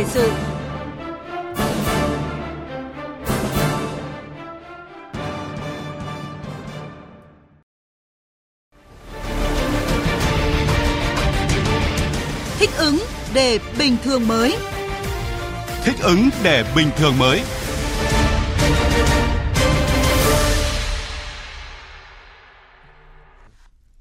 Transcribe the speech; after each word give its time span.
thời 0.00 0.08
sự. 0.08 0.30
Thích 12.58 12.70
ứng 12.76 12.98
để 13.34 13.58
bình 13.78 13.96
thường 14.04 14.28
mới. 14.28 14.56
Thích 15.84 15.96
ứng 16.02 16.28
để 16.42 16.64
bình 16.76 16.90
thường 16.96 17.18
mới. 17.18 17.42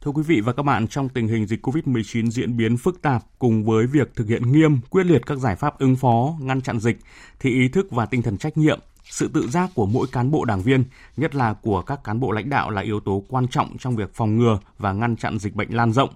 Thưa 0.02 0.12
quý 0.12 0.24
vị 0.24 0.42
và 0.42 0.54
các 0.54 0.64
bạn, 0.64 0.88
trong 0.88 1.10
tình 1.10 1.28
hình 1.28 1.48
dịch 1.48 1.66
COVID-19 1.66 2.30
diễn 2.30 2.58
biến 2.58 2.78
phức 2.78 3.02
tạp 3.02 3.24
cùng 3.40 3.64
với 3.64 3.88
việc 3.88 4.16
thực 4.16 4.28
hiện 4.28 4.52
nghiêm, 4.52 4.80
quyết 4.90 5.06
liệt 5.06 5.26
các 5.26 5.38
giải 5.38 5.56
pháp 5.56 5.80
ứng 5.80 5.96
phó, 5.96 6.38
ngăn 6.42 6.62
chặn 6.62 6.80
dịch, 6.80 7.00
thì 7.40 7.50
ý 7.50 7.68
thức 7.68 7.92
và 7.92 8.06
tinh 8.06 8.22
thần 8.22 8.38
trách 8.38 8.58
nhiệm, 8.58 8.80
sự 9.04 9.30
tự 9.34 9.48
giác 9.48 9.70
của 9.76 9.86
mỗi 9.86 10.08
cán 10.12 10.32
bộ 10.32 10.46
đảng 10.46 10.62
viên, 10.62 10.84
nhất 11.18 11.36
là 11.36 11.54
của 11.54 11.82
các 11.82 12.04
cán 12.04 12.20
bộ 12.20 12.32
lãnh 12.32 12.50
đạo 12.50 12.70
là 12.70 12.82
yếu 12.82 13.00
tố 13.00 13.24
quan 13.30 13.48
trọng 13.48 13.78
trong 13.78 13.96
việc 13.96 14.14
phòng 14.14 14.38
ngừa 14.38 14.60
và 14.78 14.94
ngăn 14.94 15.16
chặn 15.16 15.40
dịch 15.40 15.56
bệnh 15.56 15.76
lan 15.76 15.94
rộng. 15.94 16.10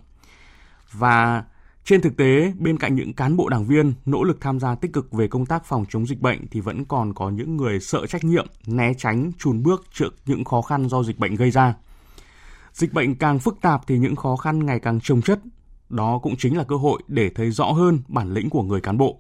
Và 0.91 1.43
trên 1.85 2.01
thực 2.01 2.17
tế, 2.17 2.53
bên 2.59 2.77
cạnh 2.77 2.95
những 2.95 3.13
cán 3.13 3.37
bộ 3.37 3.49
đảng 3.49 3.65
viên 3.65 3.93
nỗ 4.05 4.23
lực 4.23 4.41
tham 4.41 4.59
gia 4.59 4.75
tích 4.75 4.93
cực 4.93 5.11
về 5.11 5.27
công 5.27 5.45
tác 5.45 5.65
phòng 5.65 5.85
chống 5.89 6.07
dịch 6.07 6.21
bệnh 6.21 6.47
thì 6.47 6.59
vẫn 6.59 6.85
còn 6.85 7.13
có 7.13 7.29
những 7.29 7.57
người 7.57 7.79
sợ 7.79 8.05
trách 8.05 8.23
nhiệm, 8.23 8.47
né 8.67 8.93
tránh, 8.97 9.31
chùn 9.39 9.63
bước 9.63 9.85
trước 9.93 10.15
những 10.25 10.43
khó 10.43 10.61
khăn 10.61 10.89
do 10.89 11.03
dịch 11.03 11.19
bệnh 11.19 11.35
gây 11.35 11.51
ra. 11.51 11.73
Dịch 12.73 12.93
bệnh 12.93 13.15
càng 13.15 13.39
phức 13.39 13.61
tạp 13.61 13.87
thì 13.87 13.97
những 13.97 14.15
khó 14.15 14.35
khăn 14.35 14.65
ngày 14.65 14.79
càng 14.79 14.99
trồng 14.99 15.21
chất. 15.21 15.39
Đó 15.89 16.19
cũng 16.23 16.35
chính 16.37 16.57
là 16.57 16.63
cơ 16.63 16.75
hội 16.75 17.01
để 17.07 17.29
thấy 17.29 17.51
rõ 17.51 17.65
hơn 17.65 17.99
bản 18.07 18.33
lĩnh 18.33 18.49
của 18.49 18.63
người 18.63 18.81
cán 18.81 18.97
bộ. 18.97 19.19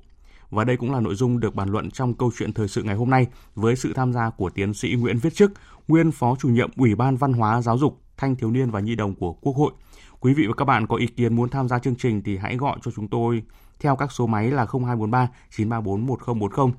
Và 0.49 0.63
đây 0.63 0.77
cũng 0.77 0.91
là 0.91 0.99
nội 0.99 1.15
dung 1.15 1.39
được 1.39 1.55
bàn 1.55 1.69
luận 1.69 1.91
trong 1.91 2.13
câu 2.13 2.31
chuyện 2.37 2.53
thời 2.53 2.67
sự 2.67 2.83
ngày 2.83 2.95
hôm 2.95 3.09
nay 3.09 3.27
với 3.55 3.75
sự 3.75 3.93
tham 3.93 4.13
gia 4.13 4.29
của 4.29 4.49
tiến 4.49 4.73
sĩ 4.73 4.95
Nguyễn 4.99 5.17
Viết 5.17 5.35
Chức, 5.35 5.51
nguyên 5.87 6.11
phó 6.11 6.35
chủ 6.39 6.49
nhiệm 6.49 6.69
Ủy 6.77 6.95
ban 6.95 7.17
Văn 7.17 7.33
hóa 7.33 7.61
Giáo 7.61 7.77
dục, 7.77 8.01
Thanh 8.17 8.35
thiếu 8.35 8.51
niên 8.51 8.71
và 8.71 8.79
Nhi 8.79 8.95
đồng 8.95 9.15
của 9.15 9.33
Quốc 9.33 9.55
hội. 9.55 9.71
Quý 10.19 10.33
vị 10.33 10.47
và 10.47 10.53
các 10.57 10.65
bạn 10.65 10.87
có 10.87 10.95
ý 10.95 11.07
kiến 11.07 11.35
muốn 11.35 11.49
tham 11.49 11.67
gia 11.67 11.79
chương 11.79 11.95
trình 11.95 12.21
thì 12.23 12.37
hãy 12.37 12.57
gọi 12.57 12.77
cho 12.83 12.91
chúng 12.95 13.07
tôi 13.07 13.43
theo 13.79 13.95
các 13.95 14.11
số 14.11 14.27
máy 14.27 14.51
là 14.51 14.65
0243 14.65 15.27
934 15.57 16.05
1040. 16.05 16.73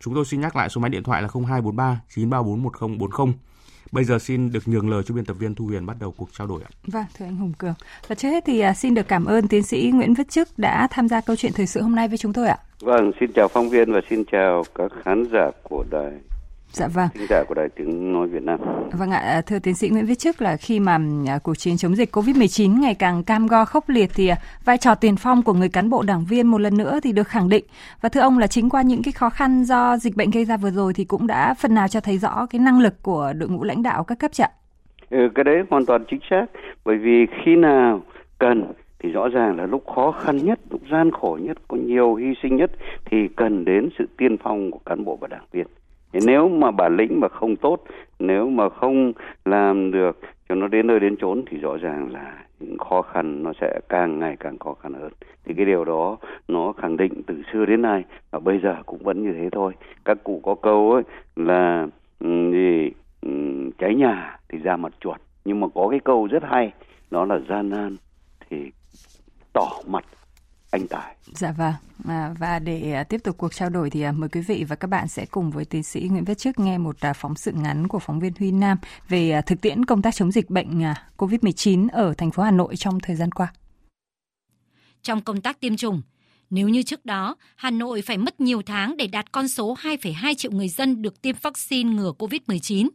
Chúng 0.00 0.14
tôi 0.14 0.24
xin 0.24 0.40
nhắc 0.40 0.56
lại 0.56 0.68
số 0.68 0.80
máy 0.80 0.90
điện 0.90 1.02
thoại 1.02 1.22
là 1.22 1.28
0243 1.28 2.00
934 2.14 2.62
1040. 2.62 3.34
Bây 3.96 4.04
giờ 4.04 4.18
xin 4.18 4.52
được 4.52 4.68
nhường 4.68 4.90
lời 4.90 5.02
cho 5.06 5.14
biên 5.14 5.24
tập 5.24 5.34
viên 5.34 5.54
Thu 5.54 5.64
Huyền 5.64 5.86
bắt 5.86 5.96
đầu 6.00 6.14
cuộc 6.16 6.28
trao 6.32 6.46
đổi 6.46 6.62
ạ. 6.62 6.70
Vâng, 6.86 7.04
thưa 7.18 7.24
anh 7.24 7.36
Hùng 7.36 7.52
Cường. 7.58 7.74
Và 8.08 8.14
trước 8.14 8.28
hết 8.28 8.44
thì 8.46 8.60
à, 8.60 8.74
xin 8.74 8.94
được 8.94 9.08
cảm 9.08 9.24
ơn 9.24 9.48
tiến 9.48 9.62
sĩ 9.62 9.90
Nguyễn 9.94 10.14
Viết 10.14 10.30
Chức 10.30 10.48
đã 10.56 10.88
tham 10.90 11.08
gia 11.08 11.20
câu 11.20 11.36
chuyện 11.36 11.52
thời 11.52 11.66
sự 11.66 11.82
hôm 11.82 11.94
nay 11.94 12.08
với 12.08 12.18
chúng 12.18 12.32
tôi 12.32 12.48
ạ. 12.48 12.58
Vâng, 12.80 13.12
xin 13.20 13.32
chào 13.32 13.48
phóng 13.48 13.68
viên 13.68 13.92
và 13.92 14.00
xin 14.10 14.24
chào 14.32 14.62
các 14.74 14.92
khán 15.04 15.24
giả 15.32 15.50
của 15.62 15.84
đài 15.90 16.12
Dạ 16.76 16.88
vâng. 16.88 17.08
Thính 17.14 17.26
giả 17.28 17.44
của 17.48 17.54
Đài 17.54 17.68
Tiếng 17.68 18.12
Nói 18.12 18.28
Việt 18.28 18.42
Nam. 18.42 18.60
Vâng 18.92 19.10
ạ, 19.10 19.42
thưa 19.46 19.58
tiến 19.58 19.74
sĩ 19.74 19.88
Nguyễn 19.88 20.06
Viết 20.06 20.18
Chức 20.18 20.42
là 20.42 20.56
khi 20.56 20.80
mà 20.80 20.98
à, 21.26 21.38
cuộc 21.42 21.54
chiến 21.54 21.76
chống 21.76 21.96
dịch 21.96 22.16
COVID-19 22.16 22.80
ngày 22.80 22.94
càng 22.94 23.24
cam 23.24 23.46
go 23.46 23.64
khốc 23.64 23.88
liệt 23.88 24.10
thì 24.14 24.28
à, 24.28 24.36
vai 24.64 24.78
trò 24.78 24.94
tiền 24.94 25.16
phong 25.16 25.42
của 25.42 25.52
người 25.52 25.68
cán 25.68 25.90
bộ 25.90 26.02
đảng 26.02 26.24
viên 26.24 26.46
một 26.46 26.60
lần 26.60 26.76
nữa 26.76 27.00
thì 27.02 27.12
được 27.12 27.28
khẳng 27.28 27.48
định. 27.48 27.64
Và 28.00 28.08
thưa 28.08 28.20
ông 28.20 28.38
là 28.38 28.46
chính 28.46 28.70
qua 28.70 28.82
những 28.82 29.02
cái 29.02 29.12
khó 29.12 29.30
khăn 29.30 29.64
do 29.64 29.96
dịch 29.96 30.16
bệnh 30.16 30.30
gây 30.30 30.44
ra 30.44 30.56
vừa 30.56 30.70
rồi 30.70 30.92
thì 30.94 31.04
cũng 31.04 31.26
đã 31.26 31.54
phần 31.54 31.74
nào 31.74 31.88
cho 31.88 32.00
thấy 32.00 32.18
rõ 32.18 32.46
cái 32.50 32.58
năng 32.58 32.80
lực 32.80 33.02
của 33.02 33.32
đội 33.36 33.48
ngũ 33.48 33.64
lãnh 33.64 33.82
đạo 33.82 34.04
các 34.04 34.18
cấp 34.18 34.32
trận. 34.32 34.50
Ừ, 35.10 35.18
cái 35.34 35.44
đấy 35.44 35.56
hoàn 35.70 35.86
toàn 35.86 36.04
chính 36.10 36.20
xác. 36.30 36.46
Bởi 36.84 36.96
vì 36.98 37.26
khi 37.44 37.56
nào 37.56 38.02
cần 38.38 38.72
thì 38.98 39.08
rõ 39.08 39.28
ràng 39.28 39.56
là 39.56 39.66
lúc 39.66 39.84
khó 39.94 40.12
khăn 40.12 40.36
nhất, 40.36 40.58
lúc 40.70 40.80
gian 40.90 41.10
khổ 41.10 41.38
nhất, 41.42 41.56
có 41.68 41.76
nhiều 41.76 42.14
hy 42.14 42.26
sinh 42.42 42.56
nhất 42.56 42.70
thì 43.04 43.16
cần 43.36 43.64
đến 43.64 43.88
sự 43.98 44.04
tiên 44.18 44.36
phong 44.42 44.70
của 44.70 44.80
cán 44.86 45.04
bộ 45.04 45.18
và 45.20 45.28
đảng 45.28 45.44
viên 45.52 45.66
nếu 46.24 46.48
mà 46.48 46.70
bản 46.70 46.96
lĩnh 46.96 47.20
mà 47.20 47.28
không 47.28 47.56
tốt, 47.56 47.84
nếu 48.18 48.50
mà 48.50 48.68
không 48.68 49.12
làm 49.44 49.90
được, 49.90 50.20
cho 50.48 50.54
nó 50.54 50.68
đến 50.68 50.86
nơi 50.86 51.00
đến 51.00 51.16
chốn 51.16 51.42
thì 51.50 51.58
rõ 51.58 51.76
ràng 51.76 52.12
là 52.12 52.44
những 52.60 52.78
khó 52.78 53.02
khăn 53.02 53.42
nó 53.42 53.52
sẽ 53.60 53.80
càng 53.88 54.18
ngày 54.18 54.36
càng 54.40 54.58
khó 54.58 54.74
khăn 54.74 54.92
hơn. 54.94 55.12
Thì 55.44 55.54
cái 55.54 55.66
điều 55.66 55.84
đó 55.84 56.16
nó 56.48 56.72
khẳng 56.72 56.96
định 56.96 57.22
từ 57.26 57.42
xưa 57.52 57.66
đến 57.66 57.82
nay 57.82 58.04
và 58.30 58.38
bây 58.38 58.58
giờ 58.62 58.76
cũng 58.86 58.98
vẫn 59.02 59.22
như 59.22 59.32
thế 59.32 59.48
thôi. 59.52 59.72
Các 60.04 60.24
cụ 60.24 60.40
có 60.42 60.54
câu 60.54 60.92
ấy 60.92 61.02
là 61.36 61.86
ừ, 62.20 62.52
gì 62.52 62.90
ừ, 63.22 63.30
cháy 63.78 63.94
nhà 63.94 64.38
thì 64.48 64.58
ra 64.58 64.76
mặt 64.76 64.92
chuột. 65.00 65.16
Nhưng 65.44 65.60
mà 65.60 65.66
có 65.74 65.88
cái 65.90 66.00
câu 66.00 66.26
rất 66.26 66.42
hay, 66.44 66.72
đó 67.10 67.24
là 67.24 67.38
gian 67.48 67.70
nan 67.70 67.96
thì 68.50 68.70
tỏ 69.52 69.68
mặt 69.86 70.04
anh 70.70 70.86
Tài. 70.88 71.16
Dạ 71.32 71.52
vâng. 71.52 71.74
À, 72.08 72.34
và 72.38 72.58
để 72.58 72.92
à, 72.92 73.04
tiếp 73.04 73.20
tục 73.24 73.36
cuộc 73.38 73.54
trao 73.54 73.70
đổi 73.70 73.90
thì 73.90 74.02
à, 74.02 74.12
mời 74.12 74.28
quý 74.28 74.40
vị 74.40 74.64
và 74.64 74.76
các 74.76 74.88
bạn 74.88 75.08
sẽ 75.08 75.26
cùng 75.26 75.50
với 75.50 75.64
tiến 75.64 75.82
sĩ 75.82 76.00
Nguyễn 76.00 76.24
Viết 76.24 76.38
Chức 76.38 76.58
nghe 76.58 76.78
một 76.78 76.96
à, 77.00 77.12
phóng 77.12 77.36
sự 77.36 77.52
ngắn 77.52 77.88
của 77.88 77.98
phóng 77.98 78.20
viên 78.20 78.32
Huy 78.38 78.52
Nam 78.52 78.78
về 79.08 79.40
thực 79.46 79.60
tiễn 79.60 79.84
công 79.84 80.02
tác 80.02 80.14
chống 80.14 80.32
dịch 80.32 80.50
bệnh 80.50 80.82
COVID-19 81.16 81.88
ở 81.92 82.14
thành 82.14 82.30
phố 82.30 82.42
Hà 82.42 82.50
Nội 82.50 82.76
trong 82.76 83.00
thời 83.00 83.16
gian 83.16 83.32
qua. 83.32 83.52
Trong 85.02 85.20
công 85.20 85.40
tác 85.40 85.60
tiêm 85.60 85.76
chủng, 85.76 86.02
nếu 86.50 86.68
như 86.68 86.82
trước 86.82 87.04
đó, 87.04 87.36
Hà 87.56 87.70
Nội 87.70 88.02
phải 88.02 88.18
mất 88.18 88.40
nhiều 88.40 88.62
tháng 88.62 88.96
để 88.96 89.06
đạt 89.06 89.32
con 89.32 89.48
số 89.48 89.74
2,2 89.74 90.34
triệu 90.34 90.52
người 90.52 90.68
dân 90.68 91.02
được 91.02 91.22
tiêm 91.22 91.36
vaccine 91.42 91.94
ngừa 91.94 92.12
COVID-19, 92.18 92.88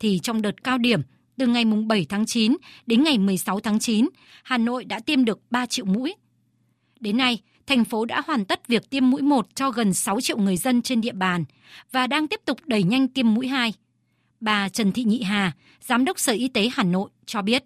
thì 0.00 0.18
trong 0.22 0.42
đợt 0.42 0.64
cao 0.64 0.78
điểm 0.78 1.02
từ 1.38 1.46
ngày 1.46 1.64
7 1.64 2.06
tháng 2.08 2.26
9 2.26 2.56
đến 2.86 3.02
ngày 3.02 3.18
16 3.18 3.60
tháng 3.60 3.78
9, 3.78 4.08
Hà 4.44 4.58
Nội 4.58 4.84
đã 4.84 5.00
tiêm 5.00 5.24
được 5.24 5.40
3 5.50 5.66
triệu 5.66 5.84
mũi, 5.84 6.14
Đến 7.00 7.16
nay, 7.16 7.38
thành 7.66 7.84
phố 7.84 8.04
đã 8.04 8.22
hoàn 8.26 8.44
tất 8.44 8.68
việc 8.68 8.90
tiêm 8.90 9.10
mũi 9.10 9.22
1 9.22 9.46
cho 9.54 9.70
gần 9.70 9.94
6 9.94 10.20
triệu 10.20 10.38
người 10.38 10.56
dân 10.56 10.82
trên 10.82 11.00
địa 11.00 11.12
bàn 11.12 11.44
và 11.92 12.06
đang 12.06 12.28
tiếp 12.28 12.40
tục 12.44 12.58
đẩy 12.66 12.82
nhanh 12.82 13.08
tiêm 13.08 13.34
mũi 13.34 13.48
2. 13.48 13.74
Bà 14.40 14.68
Trần 14.68 14.92
Thị 14.92 15.04
Nhị 15.04 15.22
Hà, 15.22 15.52
Giám 15.80 16.04
đốc 16.04 16.18
Sở 16.18 16.32
Y 16.32 16.48
tế 16.48 16.68
Hà 16.72 16.82
Nội 16.82 17.10
cho 17.26 17.42
biết. 17.42 17.64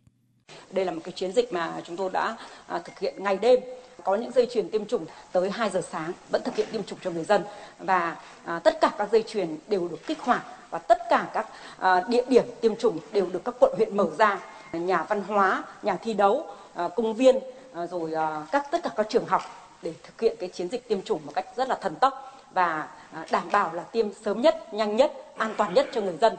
Đây 0.72 0.84
là 0.84 0.92
một 0.92 1.00
cái 1.04 1.12
chiến 1.12 1.32
dịch 1.32 1.52
mà 1.52 1.80
chúng 1.86 1.96
tôi 1.96 2.10
đã 2.12 2.36
à, 2.66 2.78
thực 2.78 2.98
hiện 2.98 3.14
ngày 3.18 3.38
đêm 3.42 3.60
có 4.04 4.16
những 4.16 4.32
dây 4.32 4.48
chuyền 4.54 4.70
tiêm 4.70 4.86
chủng 4.86 5.06
tới 5.32 5.50
2 5.50 5.70
giờ 5.70 5.82
sáng 5.90 6.12
vẫn 6.30 6.42
thực 6.44 6.56
hiện 6.56 6.68
tiêm 6.72 6.84
chủng 6.84 6.98
cho 7.04 7.10
người 7.10 7.24
dân 7.24 7.42
và 7.78 8.16
à, 8.44 8.58
tất 8.58 8.80
cả 8.80 8.90
các 8.98 9.08
dây 9.12 9.24
chuyền 9.28 9.56
đều 9.68 9.88
được 9.88 10.06
kích 10.06 10.18
hoạt 10.20 10.42
và 10.70 10.78
tất 10.78 10.98
cả 11.10 11.30
các 11.34 11.46
à, 11.78 12.02
địa 12.08 12.24
điểm 12.28 12.44
tiêm 12.60 12.76
chủng 12.76 12.98
đều 13.12 13.26
được 13.32 13.44
các 13.44 13.54
quận 13.60 13.74
huyện 13.76 13.96
mở 13.96 14.10
ra 14.18 14.40
nhà 14.72 15.04
văn 15.08 15.22
hóa 15.26 15.64
nhà 15.82 15.96
thi 15.96 16.14
đấu 16.14 16.46
à, 16.74 16.88
công 16.96 17.14
viên 17.14 17.36
À, 17.74 17.86
rồi 17.86 18.12
à, 18.12 18.46
các 18.52 18.66
tất 18.70 18.78
cả 18.82 18.90
các 18.96 19.06
trường 19.10 19.26
học 19.26 19.42
để 19.82 19.94
thực 20.02 20.20
hiện 20.20 20.36
cái 20.40 20.48
chiến 20.48 20.68
dịch 20.68 20.88
tiêm 20.88 21.02
chủng 21.02 21.26
một 21.26 21.32
cách 21.34 21.46
rất 21.56 21.68
là 21.68 21.78
thần 21.82 21.94
tốc 22.00 22.42
và 22.54 22.88
à, 23.12 23.26
đảm 23.32 23.48
bảo 23.52 23.74
là 23.74 23.82
tiêm 23.82 24.06
sớm 24.24 24.40
nhất, 24.40 24.74
nhanh 24.74 24.96
nhất, 24.96 25.12
an 25.36 25.54
toàn 25.56 25.74
nhất 25.74 25.88
cho 25.94 26.00
người 26.00 26.16
dân. 26.20 26.32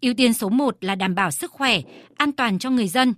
Ưu 0.00 0.14
tiên 0.14 0.32
số 0.32 0.48
1 0.48 0.76
là 0.80 0.94
đảm 0.94 1.14
bảo 1.14 1.30
sức 1.30 1.50
khỏe, 1.50 1.80
an 2.16 2.32
toàn 2.32 2.58
cho 2.58 2.70
người 2.70 2.88
dân. 2.88 3.14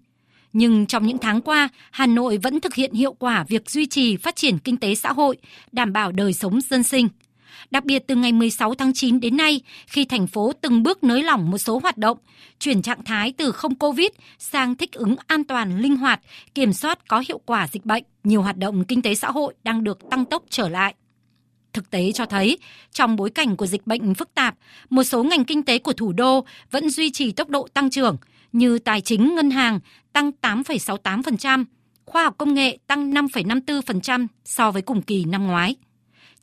Nhưng 0.53 0.87
trong 0.87 1.07
những 1.07 1.19
tháng 1.19 1.41
qua, 1.41 1.69
Hà 1.91 2.07
Nội 2.07 2.39
vẫn 2.43 2.61
thực 2.61 2.75
hiện 2.75 2.93
hiệu 2.93 3.13
quả 3.13 3.45
việc 3.49 3.71
duy 3.71 3.87
trì 3.87 4.17
phát 4.17 4.37
triển 4.37 4.59
kinh 4.59 4.77
tế 4.77 4.95
xã 4.95 5.13
hội, 5.13 5.37
đảm 5.73 5.93
bảo 5.93 6.13
đời 6.13 6.33
sống 6.33 6.61
dân 6.61 6.83
sinh. 6.83 7.09
Đặc 7.71 7.85
biệt 7.85 8.03
từ 8.07 8.15
ngày 8.15 8.33
16 8.33 8.75
tháng 8.75 8.93
9 8.93 9.21
đến 9.21 9.37
nay, 9.37 9.61
khi 9.87 10.05
thành 10.05 10.27
phố 10.27 10.53
từng 10.61 10.83
bước 10.83 11.05
nới 11.05 11.23
lỏng 11.23 11.51
một 11.51 11.59
số 11.59 11.79
hoạt 11.83 11.99
động, 11.99 12.19
chuyển 12.59 12.83
trạng 12.83 13.05
thái 13.05 13.33
từ 13.33 13.53
không 13.53 13.75
Covid 13.75 14.09
sang 14.39 14.75
thích 14.75 14.93
ứng 14.93 15.17
an 15.27 15.45
toàn, 15.45 15.79
linh 15.79 15.97
hoạt, 15.97 16.21
kiểm 16.55 16.73
soát 16.73 17.09
có 17.09 17.23
hiệu 17.29 17.41
quả 17.47 17.69
dịch 17.73 17.85
bệnh, 17.85 18.05
nhiều 18.25 18.43
hoạt 18.43 18.57
động 18.57 18.85
kinh 18.85 19.03
tế 19.03 19.15
xã 19.15 19.31
hội 19.31 19.55
đang 19.65 19.85
được 19.85 19.99
tăng 20.11 20.25
tốc 20.25 20.43
trở 20.51 20.69
lại. 20.69 20.95
Thực 21.73 21.91
tế 21.91 22.13
cho 22.13 22.27
thấy, 22.27 22.59
trong 22.93 23.17
bối 23.17 23.31
cảnh 23.31 23.57
của 23.57 23.67
dịch 23.67 23.87
bệnh 23.87 24.15
phức 24.15 24.35
tạp, 24.35 24.55
một 24.91 25.05
số 25.05 25.23
ngành 25.23 25.45
kinh 25.45 25.63
tế 25.63 25.79
của 25.79 25.93
thủ 25.93 26.13
đô 26.13 26.45
vẫn 26.71 26.91
duy 26.91 27.11
trì 27.11 27.33
tốc 27.33 27.49
độ 27.49 27.69
tăng 27.75 27.91
trưởng 27.91 28.17
như 28.53 28.79
tài 28.79 29.01
chính 29.01 29.35
ngân 29.35 29.51
hàng 29.51 29.81
tăng 30.13 30.31
8,68%, 30.43 31.65
khoa 32.07 32.25
học 32.25 32.35
công 32.39 32.55
nghệ 32.55 32.79
tăng 32.87 33.13
5,54% 33.13 34.27
so 34.45 34.71
với 34.71 34.83
cùng 34.83 35.03
kỳ 35.03 35.25
năm 35.25 35.47
ngoái 35.47 35.77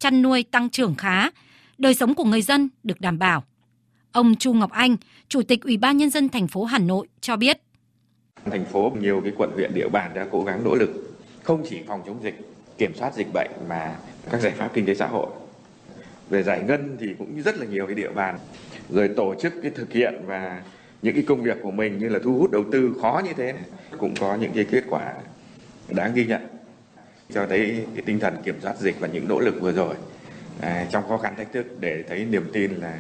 chăn 0.06 0.22
nuôi 0.22 0.46
tăng 0.52 0.70
trưởng 0.70 0.96
khá, 0.96 1.30
đời 1.78 1.94
sống 1.94 2.16
của 2.16 2.24
người 2.24 2.42
dân 2.42 2.70
được 2.84 3.02
đảm 3.02 3.20
bảo. 3.20 3.44
Ông 4.12 4.36
Chu 4.36 4.54
Ngọc 4.54 4.72
Anh, 4.72 4.98
Chủ 5.28 5.42
tịch 5.42 5.64
Ủy 5.64 5.78
ban 5.78 5.98
nhân 5.98 6.10
dân 6.10 6.30
thành 6.30 6.48
phố 6.48 6.64
Hà 6.64 6.80
Nội 6.80 7.08
cho 7.22 7.36
biết: 7.36 7.62
Thành 8.46 8.66
phố 8.66 8.92
nhiều 9.00 9.22
cái 9.24 9.34
quận 9.38 9.52
huyện 9.56 9.74
địa 9.74 9.90
bàn 9.90 10.12
đã 10.16 10.28
cố 10.32 10.44
gắng 10.44 10.64
nỗ 10.64 10.76
lực 10.76 11.18
không 11.44 11.64
chỉ 11.70 11.80
phòng 11.88 12.02
chống 12.06 12.24
dịch, 12.24 12.36
kiểm 12.78 12.96
soát 12.96 13.14
dịch 13.16 13.28
bệnh 13.34 13.52
mà 13.70 13.96
các 14.32 14.42
giải 14.42 14.52
pháp 14.52 14.70
kinh 14.74 14.86
tế 14.86 14.96
xã 14.96 15.08
hội. 15.08 15.28
Về 16.30 16.44
giải 16.44 16.64
ngân 16.68 16.98
thì 17.00 17.08
cũng 17.20 17.42
rất 17.42 17.58
là 17.58 17.66
nhiều 17.66 17.86
cái 17.86 17.96
địa 17.96 18.12
bàn 18.12 18.40
rồi 18.90 19.10
tổ 19.16 19.36
chức 19.42 19.54
cái 19.62 19.72
thực 19.76 19.94
hiện 19.94 20.14
và 20.26 20.64
những 21.02 21.14
cái 21.14 21.24
công 21.28 21.44
việc 21.44 21.58
của 21.64 21.72
mình 21.72 21.98
như 21.98 22.10
là 22.10 22.20
thu 22.24 22.38
hút 22.40 22.52
đầu 22.52 22.64
tư 22.72 22.96
khó 23.02 23.22
như 23.26 23.34
thế 23.38 23.54
cũng 23.98 24.14
có 24.20 24.36
những 24.36 24.52
cái 24.56 24.66
kết 24.72 24.84
quả 24.90 25.14
đáng 25.90 26.14
ghi 26.14 26.26
nhận 26.26 26.55
cho 27.34 27.46
thấy 27.50 27.86
cái 27.96 28.04
tinh 28.06 28.20
thần 28.20 28.38
kiểm 28.44 28.62
soát 28.62 28.78
dịch 28.78 28.96
và 29.00 29.08
những 29.08 29.28
nỗ 29.28 29.40
lực 29.40 29.56
vừa 29.62 29.72
rồi 29.72 29.96
à, 30.62 30.86
trong 30.90 31.10
khó 31.10 31.18
khăn 31.18 31.36
thách 31.36 31.54
thức 31.54 31.66
để 31.80 32.04
thấy 32.10 32.26
niềm 32.26 32.50
tin 32.54 32.72
là 32.72 33.00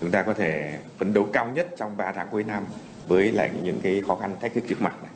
chúng 0.00 0.10
ta 0.10 0.22
có 0.22 0.34
thể 0.34 0.78
phấn 0.98 1.14
đấu 1.14 1.28
cao 1.32 1.52
nhất 1.54 1.66
trong 1.76 1.96
3 1.96 2.12
tháng 2.12 2.28
cuối 2.30 2.44
năm 2.44 2.64
với 3.08 3.32
lại 3.32 3.50
những 3.62 3.80
cái 3.82 4.02
khó 4.06 4.16
khăn 4.16 4.36
thách 4.40 4.54
thức 4.54 4.64
trước 4.68 4.82
mặt 4.82 5.02
này. 5.02 5.12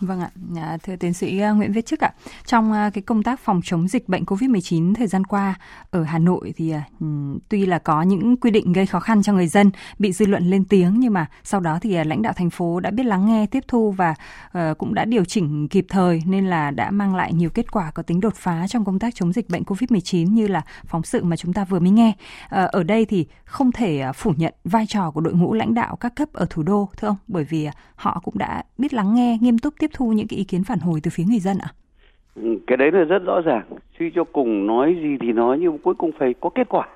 Vâng 0.00 0.20
ạ, 0.56 0.76
thưa 0.82 0.96
tiến 0.96 1.14
sĩ 1.14 1.40
à, 1.40 1.50
Nguyễn 1.50 1.72
Viết 1.72 1.86
Chức 1.86 2.00
ạ, 2.00 2.12
trong 2.46 2.72
à, 2.72 2.90
cái 2.94 3.02
công 3.02 3.22
tác 3.22 3.40
phòng 3.40 3.60
chống 3.64 3.88
dịch 3.88 4.08
bệnh 4.08 4.24
COVID-19 4.24 4.94
thời 4.94 5.06
gian 5.06 5.24
qua 5.24 5.54
ở 5.90 6.02
Hà 6.02 6.18
Nội 6.18 6.52
thì 6.56 6.70
à, 6.70 6.82
ừ, 7.00 7.06
tuy 7.48 7.66
là 7.66 7.78
có 7.78 8.02
những 8.02 8.36
quy 8.36 8.50
định 8.50 8.72
gây 8.72 8.86
khó 8.86 9.00
khăn 9.00 9.22
cho 9.22 9.32
người 9.32 9.46
dân, 9.46 9.70
bị 9.98 10.12
dư 10.12 10.26
luận 10.26 10.50
lên 10.50 10.64
tiếng 10.64 11.00
nhưng 11.00 11.12
mà 11.12 11.26
sau 11.44 11.60
đó 11.60 11.78
thì 11.82 12.04
lãnh 12.04 12.22
đạo 12.22 12.32
thành 12.32 12.50
phố 12.50 12.80
đã 12.80 12.90
biết 12.90 13.06
lắng 13.06 13.26
nghe, 13.26 13.46
tiếp 13.46 13.64
thu 13.68 13.90
và 13.90 14.14
ờ, 14.52 14.74
cũng 14.78 14.94
đã 14.94 15.04
điều 15.04 15.24
chỉnh 15.24 15.68
kịp 15.68 15.86
thời 15.88 16.22
nên 16.26 16.46
là 16.46 16.70
đã 16.70 16.90
mang 16.90 17.14
lại 17.14 17.32
nhiều 17.32 17.50
kết 17.50 17.72
quả 17.72 17.90
có 17.90 18.02
tính 18.02 18.20
đột 18.20 18.34
phá 18.36 18.66
trong 18.68 18.84
công 18.84 18.98
tác 18.98 19.14
chống 19.14 19.32
dịch 19.32 19.48
bệnh 19.48 19.62
COVID-19 19.62 20.32
như 20.32 20.46
là 20.46 20.62
phóng 20.86 21.02
sự 21.02 21.24
mà 21.24 21.36
chúng 21.36 21.52
ta 21.52 21.64
vừa 21.64 21.80
mới 21.80 21.90
nghe. 21.90 22.12
Ờ, 22.48 22.68
ở 22.72 22.82
đây 22.82 23.04
thì 23.04 23.26
không 23.44 23.72
thể 23.72 24.02
phủ 24.14 24.34
nhận 24.36 24.54
vai 24.64 24.86
trò 24.86 25.10
của 25.10 25.20
đội 25.20 25.34
ngũ 25.34 25.54
lãnh 25.54 25.74
đạo 25.74 25.96
các 25.96 26.14
cấp 26.16 26.28
ở 26.32 26.46
thủ 26.50 26.62
đô 26.62 26.88
thưa 26.96 27.08
ông, 27.08 27.16
bởi 27.28 27.44
vì 27.44 27.68
họ 27.94 28.20
cũng 28.24 28.38
đã 28.38 28.62
biết 28.78 28.94
lắng 28.94 29.14
nghe, 29.14 29.38
nghiêm 29.40 29.58
túc 29.58 29.74
tiếp 29.78 29.89
thu 29.92 30.12
những 30.12 30.26
cái 30.28 30.36
ý 30.36 30.44
kiến 30.44 30.64
phản 30.64 30.78
hồi 30.78 31.00
từ 31.02 31.10
phía 31.14 31.24
người 31.24 31.38
dân 31.38 31.58
ạ? 31.58 31.70
Ừ, 32.34 32.58
cái 32.66 32.76
đấy 32.76 32.90
là 32.92 33.04
rất 33.04 33.22
rõ 33.24 33.40
ràng. 33.40 33.62
Suy 33.98 34.10
cho 34.14 34.24
cùng 34.24 34.66
nói 34.66 34.96
gì 35.02 35.16
thì 35.20 35.32
nói, 35.32 35.58
nhưng 35.60 35.78
cuối 35.78 35.94
cùng 35.94 36.10
phải 36.18 36.34
có 36.40 36.50
kết 36.50 36.68
quả. 36.68 36.88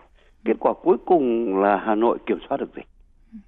Kết 0.45 0.57
quả 0.61 0.73
cuối 0.83 0.97
cùng 1.05 1.57
là 1.59 1.77
Hà 1.77 1.95
Nội 1.95 2.19
kiểm 2.27 2.39
soát 2.49 2.57
được 2.57 2.71
dịch. 2.77 2.87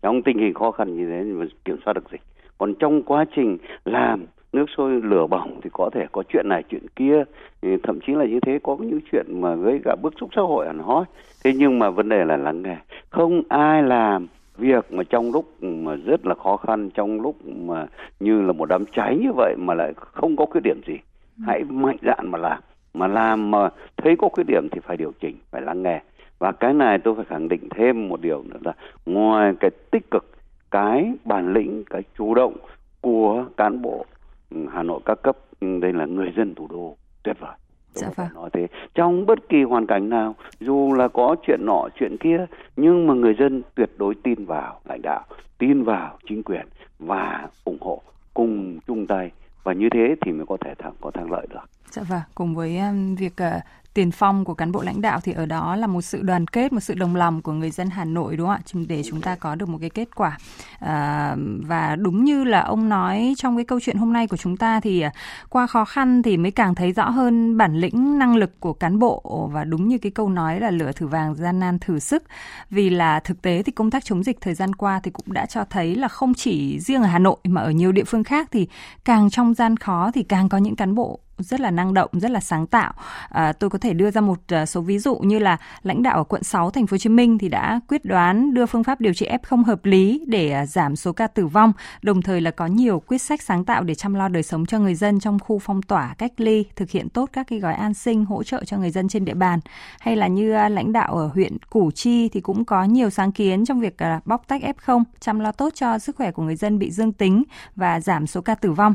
Trong 0.03 0.23
tình 0.23 0.39
hình 0.39 0.55
khó 0.55 0.71
khăn 0.71 0.97
như 0.97 1.07
thế 1.11 1.23
mà 1.23 1.47
kiểm 1.65 1.77
soát 1.85 1.93
được 1.93 2.11
dịch. 2.13 2.23
Còn 2.59 2.75
trong 2.75 3.03
quá 3.03 3.25
trình 3.37 3.59
làm 3.85 4.27
nước 4.53 4.67
sôi 4.77 5.01
lửa 5.03 5.27
bỏng 5.27 5.61
thì 5.63 5.71
có 5.73 5.91
thể 5.95 6.07
có 6.13 6.23
chuyện 6.33 6.49
này, 6.49 6.63
chuyện 6.69 6.89
kia 6.97 7.25
ừ, 7.61 7.77
thậm 7.83 7.99
chí 8.07 8.13
là 8.13 8.25
như 8.25 8.41
thế, 8.41 8.59
có 8.63 8.77
những 8.81 9.01
chuyện 9.13 9.41
mà 9.41 9.55
gây 9.55 9.81
cả 9.85 9.97
bức 10.03 10.15
xúc 10.21 10.31
xã 10.37 10.43
hội 10.43 10.67
hẳn 10.67 10.79
hoi 10.79 11.05
thế 11.47 11.53
nhưng 11.57 11.79
mà 11.79 11.91
vấn 11.91 12.09
đề 12.09 12.25
là 12.25 12.37
lắng 12.37 12.63
nghe 12.63 12.77
không 13.11 13.43
ai 13.49 13.83
làm 13.83 14.27
việc 14.59 14.93
mà 14.93 15.03
trong 15.05 15.33
lúc 15.33 15.63
mà 15.63 15.95
rất 15.95 16.27
là 16.27 16.35
khó 16.35 16.57
khăn 16.57 16.91
trong 16.91 17.21
lúc 17.21 17.37
mà 17.47 17.87
như 18.21 18.43
là 18.43 18.53
một 18.53 18.67
đám 18.67 18.85
cháy 18.93 19.19
như 19.23 19.33
vậy 19.37 19.55
mà 19.59 19.75
lại 19.75 19.93
không 19.97 20.37
có 20.37 20.47
khuyết 20.47 20.61
điểm 20.65 20.81
gì 20.87 20.95
ừ. 21.39 21.45
hãy 21.47 21.65
mạnh 21.65 21.97
dạn 22.03 22.31
mà 22.31 22.39
làm. 22.39 22.61
Mà 22.95 23.07
làm 23.07 23.51
mà 23.51 23.69
thấy 23.97 24.17
có 24.17 24.29
khuyết 24.29 24.45
điểm 24.47 24.69
thì 24.73 24.81
phải 24.81 24.97
điều 24.97 25.13
chỉnh 25.21 25.37
phải 25.51 25.63
lắng 25.63 25.83
nghe. 25.83 26.03
Và 26.39 26.53
cái 26.53 26.75
này 26.75 26.99
tôi 26.99 27.15
phải 27.15 27.25
khẳng 27.25 27.49
định 27.49 27.69
thêm 27.71 28.09
một 28.09 28.21
điều 28.21 28.43
nữa 28.43 28.59
là 28.65 28.73
ngoài 29.07 29.55
cái 29.61 29.71
tích 29.91 30.11
cực 30.11 30.37
cái 30.71 31.13
bản 31.25 31.53
lĩnh 31.53 31.85
cái 31.91 32.03
chủ 32.19 32.35
động 32.35 32.57
của 33.01 33.45
cán 33.57 33.83
bộ 33.83 34.07
ừ, 34.51 34.57
Hà 34.73 34.83
Nội 34.83 35.01
các 35.05 35.23
cấp 35.23 35.37
ừ, 35.61 35.79
đây 35.81 35.93
là 35.93 36.07
người 36.07 36.33
dân 36.37 36.55
thủ 36.55 36.69
đô 36.71 36.97
tuyệt 37.23 37.37
vời 37.41 37.55
dạ 37.97 38.11
vâng. 38.17 38.29
nói 38.35 38.51
thế 38.53 38.67
trong 38.95 39.27
bất 39.27 39.49
kỳ 39.49 39.63
hoàn 39.63 39.87
cảnh 39.87 40.09
nào 40.09 40.35
dù 40.61 40.95
là 40.95 41.09
có 41.09 41.37
chuyện 41.47 41.61
nọ 41.63 41.89
chuyện 42.01 42.17
kia 42.21 42.47
nhưng 42.77 43.07
mà 43.07 43.15
người 43.15 43.35
dân 43.39 43.63
tuyệt 43.75 43.91
đối 43.97 44.15
tin 44.15 44.45
vào 44.45 44.81
lãnh 44.85 45.03
đạo 45.03 45.25
tin 45.59 45.83
vào 45.83 46.19
chính 46.29 46.43
quyền 46.43 46.67
và 46.99 47.49
ủng 47.65 47.79
hộ 47.81 48.03
cùng 48.35 48.79
chung 48.87 49.07
tay 49.07 49.31
và 49.65 49.73
như 49.73 49.89
thế 49.93 50.15
thì 50.21 50.33
mới 50.33 50.47
có 50.47 50.57
thể 50.61 50.75
thắng 50.75 50.93
có 51.01 51.11
thắng 51.11 51.33
lợi 51.33 51.47
được. 51.51 51.65
Dạ 51.91 52.03
vâng, 52.09 52.21
cùng 52.35 52.55
với 52.55 52.79
um, 52.79 53.15
việc 53.15 53.33
uh, 53.43 53.63
tiền 53.97 54.11
phong 54.11 54.45
của 54.45 54.55
cán 54.55 54.73
bộ 54.73 54.83
lãnh 54.83 55.01
đạo 55.01 55.21
thì 55.21 55.33
ở 55.33 55.47
đó 55.47 55.77
là 55.77 55.87
một 55.87 56.03
sự 56.03 56.23
đoàn 56.23 56.47
kết, 56.47 56.73
một 56.73 56.81
sự 56.81 56.95
đồng 56.95 57.17
lòng 57.17 57.43
của 57.43 57.53
người 57.53 57.71
dân 57.71 57.91
Hà 57.91 58.05
Nội 58.05 58.37
đúng 58.37 58.47
không 58.47 58.57
ạ? 58.57 58.85
Để 58.89 59.03
chúng 59.03 59.21
ta 59.21 59.35
có 59.37 59.55
được 59.55 59.69
một 59.69 59.79
cái 59.81 59.91
kết 59.91 60.09
quả. 60.15 60.39
À, 60.79 61.37
và 61.67 61.97
đúng 61.97 62.25
như 62.25 62.45
là 62.45 62.61
ông 62.61 62.89
nói 62.89 63.35
trong 63.37 63.57
cái 63.57 63.65
câu 63.65 63.81
chuyện 63.81 63.97
hôm 63.97 64.13
nay 64.13 64.27
của 64.27 64.37
chúng 64.37 64.57
ta 64.57 64.81
thì 64.81 65.01
à, 65.01 65.13
qua 65.49 65.67
khó 65.67 65.85
khăn 65.85 66.23
thì 66.23 66.37
mới 66.37 66.51
càng 66.51 66.75
thấy 66.75 66.93
rõ 66.93 67.11
hơn 67.11 67.57
bản 67.57 67.77
lĩnh 67.77 68.19
năng 68.19 68.37
lực 68.37 68.61
của 68.61 68.73
cán 68.73 68.99
bộ 68.99 69.51
và 69.53 69.65
đúng 69.65 69.89
như 69.89 69.99
cái 69.99 70.13
câu 70.13 70.29
nói 70.29 70.61
là 70.61 70.71
lửa 70.71 70.93
thử 70.93 71.07
vàng 71.07 71.35
gian 71.35 71.61
nan 71.61 71.79
thử 71.79 71.99
sức. 71.99 72.23
Vì 72.71 72.91
là 72.91 73.21
thực 73.21 73.43
tế 73.43 73.63
thì 73.63 73.73
công 73.73 73.91
tác 73.91 74.05
chống 74.05 74.23
dịch 74.23 74.41
thời 74.41 74.55
gian 74.55 74.75
qua 74.75 75.01
thì 75.03 75.11
cũng 75.11 75.33
đã 75.33 75.47
cho 75.47 75.65
thấy 75.71 75.95
là 75.95 76.09
không 76.09 76.35
chỉ 76.35 76.81
riêng 76.81 77.03
ở 77.03 77.09
Hà 77.09 77.19
Nội 77.19 77.37
mà 77.45 77.61
ở 77.61 77.71
nhiều 77.71 77.93
địa 77.93 78.05
phương 78.05 78.25
khác 78.25 78.49
thì 78.53 78.69
càng 79.05 79.31
trong 79.31 79.55
gian 79.55 79.77
khó 79.77 80.11
thì 80.15 80.23
càng 80.23 80.49
có 80.49 80.59
những 80.59 80.77
cán 80.77 80.95
bộ 80.95 81.21
rất 81.39 81.61
là 81.61 81.71
năng 81.71 81.95
động, 81.95 82.11
rất 82.13 82.31
là 82.31 82.41
sáng 82.41 82.67
tạo. 82.67 82.93
À, 83.29 83.53
tôi 83.53 83.71
có 83.71 83.79
thể 83.79 83.93
đưa 83.93 84.11
ra 84.11 84.21
một 84.21 84.39
à, 84.49 84.67
số 84.67 84.81
ví 84.81 84.99
dụ 84.99 85.17
như 85.17 85.39
là 85.39 85.57
lãnh 85.83 86.03
đạo 86.03 86.17
ở 86.17 86.25
quận 86.25 86.43
6 86.43 86.71
thành 86.71 86.87
phố 86.87 86.95
Hồ 86.95 86.99
Chí 86.99 87.09
Minh 87.09 87.39
thì 87.39 87.49
đã 87.49 87.81
quyết 87.89 88.05
đoán 88.05 88.55
đưa 88.55 88.67
phương 88.67 88.85
pháp 88.85 89.01
điều 89.01 89.15
trị 89.15 89.29
F0 89.43 89.65
hợp 89.65 89.85
lý 89.85 90.25
để 90.27 90.51
à, 90.51 90.67
giảm 90.67 90.97
số 90.97 91.13
ca 91.13 91.27
tử 91.27 91.47
vong, 91.47 91.73
đồng 92.03 92.23
thời 92.23 92.41
là 92.41 92.51
có 92.51 92.67
nhiều 92.67 93.03
quyết 93.07 93.19
sách 93.19 93.43
sáng 93.43 93.65
tạo 93.65 93.83
để 93.83 93.95
chăm 93.95 94.15
lo 94.15 94.29
đời 94.29 94.43
sống 94.43 94.67
cho 94.67 94.79
người 94.79 94.95
dân 94.95 95.21
trong 95.21 95.39
khu 95.39 95.59
phong 95.59 95.83
tỏa, 95.83 96.15
cách 96.19 96.33
ly, 96.37 96.65
thực 96.77 96.91
hiện 96.91 97.09
tốt 97.09 97.31
các 97.33 97.47
cái 97.47 97.61
gói 97.61 97.75
an 97.75 97.95
sinh 97.95 98.25
hỗ 98.25 98.43
trợ 98.43 98.65
cho 98.65 98.79
người 98.79 98.91
dân 98.91 99.09
trên 99.09 99.25
địa 99.25 99.35
bàn. 99.35 99.61
Hay 100.01 100.17
là 100.17 100.27
như 100.27 100.53
à, 100.53 100.69
lãnh 100.69 100.93
đạo 100.93 101.17
ở 101.17 101.27
huyện 101.27 101.59
Củ 101.71 101.91
Chi 101.91 102.29
thì 102.29 102.41
cũng 102.41 102.65
có 102.65 102.85
nhiều 102.85 103.11
sáng 103.11 103.33
kiến 103.33 103.65
trong 103.65 103.81
việc 103.81 103.97
bóc 104.25 104.45
tách 104.49 104.63
F0, 104.63 105.03
chăm 105.21 105.41
lo 105.41 105.53
tốt 105.53 105.73
cho 105.75 105.99
sức 105.99 106.17
khỏe 106.17 106.31
của 106.31 106.43
người 106.43 106.57
dân 106.57 106.79
bị 106.79 106.91
dương 106.91 107.13
tính 107.13 107.43
và 107.77 108.01
giảm 108.01 108.27
số 108.27 108.41
ca 108.41 108.55
tử 108.55 108.73
vong. 108.73 108.95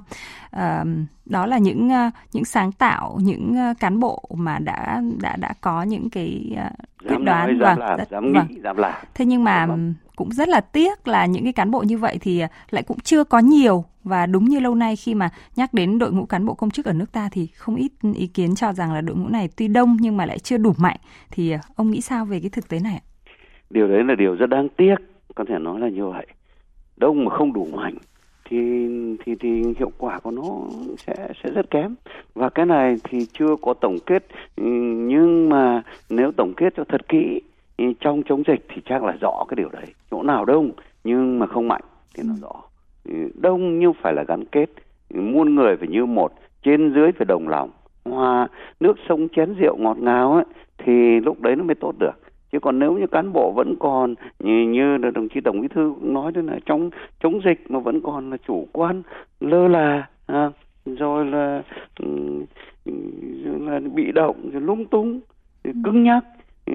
À, 0.51 0.85
đó 1.31 1.45
là 1.45 1.57
những 1.57 1.89
những 2.33 2.45
sáng 2.45 2.71
tạo 2.71 3.17
những 3.21 3.55
cán 3.79 3.99
bộ 3.99 4.23
mà 4.35 4.59
đã 4.59 5.01
đã 5.21 5.35
đã 5.35 5.53
có 5.61 5.83
những 5.83 6.09
cái 6.09 6.57
quyết 7.07 7.17
đoán 7.25 7.59
dám 7.59 7.59
vâng, 7.59 7.79
làm, 7.79 7.97
rất, 7.97 8.09
dám 8.09 8.33
vâng. 8.33 8.47
nghĩ 8.49 8.59
dám 8.63 8.77
làm 8.77 8.93
thế 9.13 9.25
nhưng 9.25 9.43
mà 9.43 9.65
vâng. 9.65 9.93
cũng 10.15 10.31
rất 10.31 10.47
là 10.49 10.61
tiếc 10.61 11.07
là 11.07 11.25
những 11.25 11.43
cái 11.43 11.53
cán 11.53 11.71
bộ 11.71 11.81
như 11.81 11.97
vậy 11.97 12.17
thì 12.21 12.43
lại 12.69 12.83
cũng 12.83 12.99
chưa 12.99 13.23
có 13.23 13.39
nhiều 13.39 13.85
và 14.03 14.25
đúng 14.25 14.45
như 14.45 14.59
lâu 14.59 14.75
nay 14.75 14.95
khi 14.95 15.15
mà 15.15 15.29
nhắc 15.55 15.73
đến 15.73 15.99
đội 15.99 16.11
ngũ 16.11 16.25
cán 16.25 16.45
bộ 16.45 16.53
công 16.53 16.69
chức 16.69 16.85
ở 16.85 16.93
nước 16.93 17.11
ta 17.11 17.29
thì 17.31 17.47
không 17.47 17.75
ít 17.75 17.91
ý 18.15 18.27
kiến 18.27 18.55
cho 18.55 18.73
rằng 18.73 18.93
là 18.93 19.01
đội 19.01 19.15
ngũ 19.15 19.27
này 19.27 19.49
tuy 19.57 19.67
đông 19.67 19.97
nhưng 19.99 20.17
mà 20.17 20.25
lại 20.25 20.39
chưa 20.39 20.57
đủ 20.57 20.73
mạnh 20.77 20.97
thì 21.31 21.53
ông 21.75 21.91
nghĩ 21.91 22.01
sao 22.01 22.25
về 22.25 22.39
cái 22.39 22.49
thực 22.49 22.69
tế 22.69 22.79
này 22.79 22.93
ạ? 22.93 23.03
Điều 23.69 23.87
đấy 23.87 24.03
là 24.03 24.15
điều 24.15 24.35
rất 24.35 24.45
đáng 24.45 24.67
tiếc, 24.77 24.95
có 25.35 25.45
thể 25.47 25.55
nói 25.59 25.79
là 25.79 25.89
như 25.89 26.07
vậy. 26.07 26.27
Đông 26.97 27.25
mà 27.25 27.35
không 27.37 27.53
đủ 27.53 27.67
mạnh 27.73 27.97
thì 28.51 28.87
thì 29.25 29.35
thì 29.35 29.63
hiệu 29.77 29.91
quả 29.97 30.19
của 30.19 30.31
nó 30.31 30.43
sẽ 30.97 31.15
sẽ 31.43 31.49
rất 31.51 31.69
kém. 31.69 31.95
Và 32.35 32.49
cái 32.49 32.65
này 32.65 32.95
thì 33.03 33.25
chưa 33.33 33.55
có 33.61 33.73
tổng 33.73 33.97
kết 34.05 34.25
ừ, 34.55 34.63
nhưng 35.07 35.49
mà 35.49 35.81
nếu 36.09 36.31
tổng 36.31 36.53
kết 36.57 36.73
cho 36.77 36.83
thật 36.83 37.07
kỹ 37.07 37.41
ừ, 37.77 37.85
trong 37.99 38.23
chống 38.23 38.43
dịch 38.47 38.65
thì 38.69 38.81
chắc 38.85 39.03
là 39.03 39.13
rõ 39.21 39.45
cái 39.47 39.55
điều 39.55 39.69
đấy. 39.69 39.85
Chỗ 40.11 40.23
nào 40.23 40.45
đông 40.45 40.71
nhưng 41.03 41.39
mà 41.39 41.47
không 41.47 41.67
mạnh 41.67 41.83
thì 42.15 42.23
nó 42.27 42.33
rõ. 42.41 42.61
Ừ, 43.09 43.15
đông 43.41 43.79
nhưng 43.79 43.93
phải 44.01 44.13
là 44.13 44.23
gắn 44.27 44.45
kết. 44.45 44.69
Muôn 45.13 45.55
người 45.55 45.75
phải 45.77 45.87
như 45.87 46.05
một 46.05 46.31
trên 46.63 46.93
dưới 46.93 47.11
phải 47.11 47.25
đồng 47.25 47.47
lòng. 47.47 47.69
Hòa 48.05 48.47
nước 48.79 48.97
sông 49.09 49.27
chén 49.35 49.55
rượu 49.59 49.77
ngọt 49.77 49.97
ngào 49.99 50.33
ấy 50.33 50.45
thì 50.77 51.19
lúc 51.19 51.41
đấy 51.41 51.55
nó 51.55 51.63
mới 51.63 51.75
tốt 51.75 51.93
được 51.99 52.20
chứ 52.51 52.59
còn 52.59 52.79
nếu 52.79 52.93
như 52.93 53.07
cán 53.07 53.33
bộ 53.33 53.51
vẫn 53.55 53.75
còn 53.79 54.15
như, 54.39 54.67
như 54.69 54.97
đồng 54.97 55.29
chí 55.29 55.41
tổng 55.41 55.61
bí 55.61 55.67
thư 55.67 55.93
cũng 55.99 56.13
nói 56.13 56.31
đó 56.31 56.41
là 56.41 56.59
trong 56.65 56.89
chống 57.23 57.39
dịch 57.45 57.71
mà 57.71 57.79
vẫn 57.79 58.01
còn 58.01 58.29
là 58.29 58.37
chủ 58.47 58.67
quan 58.71 59.01
lơ 59.39 59.67
là 59.67 60.07
à, 60.27 60.51
rồi 60.85 61.25
là 61.25 61.63
rồi 63.43 63.59
là 63.59 63.79
bị 63.93 64.11
động 64.11 64.49
rồi 64.53 64.61
lung 64.61 64.85
tung 64.85 65.19
rồi 65.63 65.73
cứng 65.83 66.03
nhắc 66.03 66.23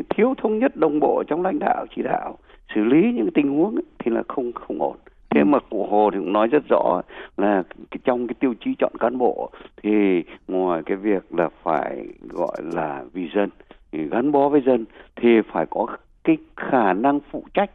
thiếu 0.08 0.34
thống 0.42 0.58
nhất 0.58 0.76
đồng 0.76 1.00
bộ 1.00 1.22
trong 1.26 1.42
lãnh 1.42 1.58
đạo 1.58 1.86
chỉ 1.96 2.02
đạo 2.02 2.38
xử 2.74 2.84
lý 2.84 3.12
những 3.12 3.30
tình 3.34 3.48
huống 3.56 3.74
ấy, 3.74 3.84
thì 3.98 4.10
là 4.10 4.22
không 4.28 4.52
không 4.52 4.82
ổn. 4.82 4.96
Thế 5.30 5.44
mà 5.44 5.58
cụ 5.70 5.86
hồ 5.90 6.10
thì 6.12 6.18
cũng 6.18 6.32
nói 6.32 6.48
rất 6.48 6.62
rõ 6.68 7.02
là 7.36 7.62
trong 8.04 8.26
cái 8.26 8.34
tiêu 8.40 8.54
chí 8.64 8.74
chọn 8.78 8.92
cán 9.00 9.18
bộ 9.18 9.50
thì 9.82 10.22
ngoài 10.48 10.82
cái 10.86 10.96
việc 10.96 11.34
là 11.34 11.48
phải 11.62 12.06
gọi 12.28 12.56
là 12.74 13.04
vì 13.12 13.28
dân 13.34 13.50
gắn 13.92 14.32
bó 14.32 14.48
với 14.48 14.60
dân 14.66 14.84
thì 15.16 15.28
phải 15.52 15.66
có 15.70 15.86
cái 16.24 16.36
khả 16.56 16.92
năng 16.92 17.20
phụ 17.30 17.44
trách. 17.54 17.70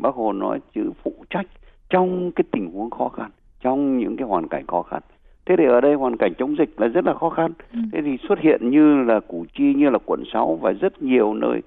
Bác 0.00 0.14
hồ 0.14 0.32
nói 0.32 0.60
chữ 0.74 0.92
phụ 1.02 1.12
trách 1.30 1.46
trong 1.90 2.32
cái 2.32 2.44
tình 2.50 2.70
huống 2.70 2.90
khó 2.90 3.08
khăn 3.08 3.30
trong 3.60 3.98
những 3.98 4.16
cái 4.16 4.28
hoàn 4.28 4.48
cảnh 4.48 4.66
khó 4.66 4.82
khăn. 4.82 5.02
Thế 5.46 5.56
thì 5.58 5.64
ở 5.64 5.80
đây 5.80 5.94
hoàn 5.94 6.16
cảnh 6.16 6.32
chống 6.38 6.56
dịch 6.58 6.80
là 6.80 6.88
rất 6.88 7.04
là 7.04 7.14
khó 7.14 7.30
khăn. 7.30 7.52
Ừ. 7.72 7.78
thế 7.92 8.02
thì 8.02 8.16
xuất 8.28 8.38
hiện 8.38 8.70
như 8.70 9.02
là 9.02 9.20
củ 9.20 9.46
chi 9.54 9.74
như 9.74 9.90
là 9.90 9.98
quận 10.06 10.22
6 10.32 10.58
và 10.62 10.72
rất 10.72 11.02
nhiều 11.02 11.34
nơi 11.34 11.62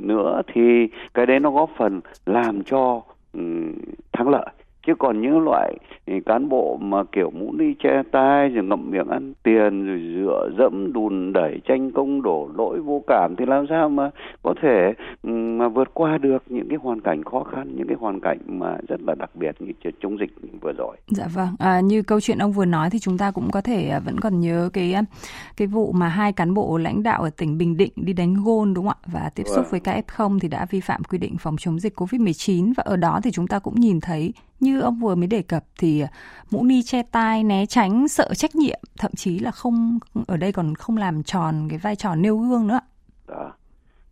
nữa 0.00 0.42
thì 0.52 0.88
cái 1.14 1.26
đấy 1.26 1.40
nó 1.40 1.50
góp 1.50 1.70
phần 1.76 2.00
làm 2.26 2.62
cho 2.62 3.02
thắng 4.12 4.28
lợi 4.28 4.46
chứ 4.86 4.92
còn 4.98 5.20
những 5.20 5.40
loại 5.40 5.76
cán 6.26 6.48
bộ 6.48 6.78
mà 6.80 7.04
kiểu 7.12 7.30
mũ 7.30 7.52
đi 7.58 7.74
che 7.84 8.02
tai 8.12 8.48
rồi 8.48 8.64
ngậm 8.64 8.90
miệng 8.90 9.08
ăn 9.08 9.32
tiền 9.42 9.86
rồi 9.86 10.00
dựa 10.14 10.50
dẫm 10.58 10.92
đùn 10.92 11.32
đẩy 11.32 11.60
tranh 11.68 11.90
công 11.92 12.22
đổ 12.22 12.50
lỗi 12.54 12.80
vô 12.80 13.02
cảm 13.06 13.34
thì 13.38 13.46
làm 13.46 13.66
sao 13.68 13.88
mà 13.88 14.10
có 14.42 14.54
thể 14.62 14.92
mà 15.22 15.68
vượt 15.68 15.94
qua 15.94 16.18
được 16.18 16.42
những 16.48 16.68
cái 16.68 16.78
hoàn 16.82 17.00
cảnh 17.00 17.24
khó 17.24 17.44
khăn 17.44 17.76
những 17.76 17.86
cái 17.86 17.96
hoàn 18.00 18.20
cảnh 18.20 18.38
mà 18.46 18.76
rất 18.88 19.00
là 19.06 19.14
đặc 19.14 19.30
biệt 19.34 19.56
như 19.58 19.72
chống 20.02 20.18
dịch 20.18 20.30
vừa 20.60 20.72
rồi? 20.72 20.96
Dạ 21.08 21.26
vâng. 21.34 21.48
À, 21.58 21.80
như 21.80 22.02
câu 22.02 22.20
chuyện 22.20 22.38
ông 22.38 22.52
vừa 22.52 22.64
nói 22.64 22.90
thì 22.90 22.98
chúng 22.98 23.18
ta 23.18 23.30
cũng 23.30 23.50
có 23.52 23.60
thể 23.60 23.88
à, 23.88 23.98
vẫn 23.98 24.20
còn 24.20 24.40
nhớ 24.40 24.70
cái 24.72 24.92
à, 24.92 25.02
cái 25.56 25.66
vụ 25.66 25.92
mà 25.92 26.08
hai 26.08 26.32
cán 26.32 26.54
bộ 26.54 26.78
lãnh 26.78 27.02
đạo 27.02 27.22
ở 27.22 27.30
tỉnh 27.36 27.58
Bình 27.58 27.76
Định 27.76 27.92
đi 27.96 28.12
đánh 28.12 28.34
gôn 28.44 28.74
đúng 28.74 28.86
không 28.86 28.96
ạ? 29.02 29.08
Và 29.12 29.30
tiếp 29.34 29.44
xúc 29.46 29.56
vâng. 29.56 29.70
với 29.70 29.80
các 29.80 30.04
F0 30.06 30.38
thì 30.38 30.48
đã 30.48 30.66
vi 30.70 30.80
phạm 30.80 31.04
quy 31.04 31.18
định 31.18 31.36
phòng 31.38 31.56
chống 31.56 31.80
dịch 31.80 32.00
Covid-19 32.00 32.72
và 32.76 32.82
ở 32.86 32.96
đó 32.96 33.20
thì 33.24 33.30
chúng 33.30 33.46
ta 33.46 33.58
cũng 33.58 33.74
nhìn 33.80 34.00
thấy 34.00 34.32
như 34.62 34.80
ông 34.80 34.98
vừa 35.00 35.14
mới 35.14 35.26
đề 35.26 35.42
cập 35.42 35.64
thì 35.78 36.04
mũ 36.50 36.64
ni 36.64 36.82
che 36.82 37.02
tai 37.02 37.44
né 37.44 37.66
tránh 37.66 38.08
sợ 38.08 38.28
trách 38.34 38.54
nhiệm 38.54 38.80
thậm 38.98 39.10
chí 39.16 39.38
là 39.38 39.50
không 39.50 39.98
ở 40.26 40.36
đây 40.36 40.52
còn 40.52 40.74
không 40.74 40.96
làm 40.96 41.22
tròn 41.22 41.54
cái 41.70 41.78
vai 41.78 41.96
trò 41.96 42.14
nêu 42.14 42.38
gương 42.38 42.66
nữa 42.66 42.80
à, 43.26 43.50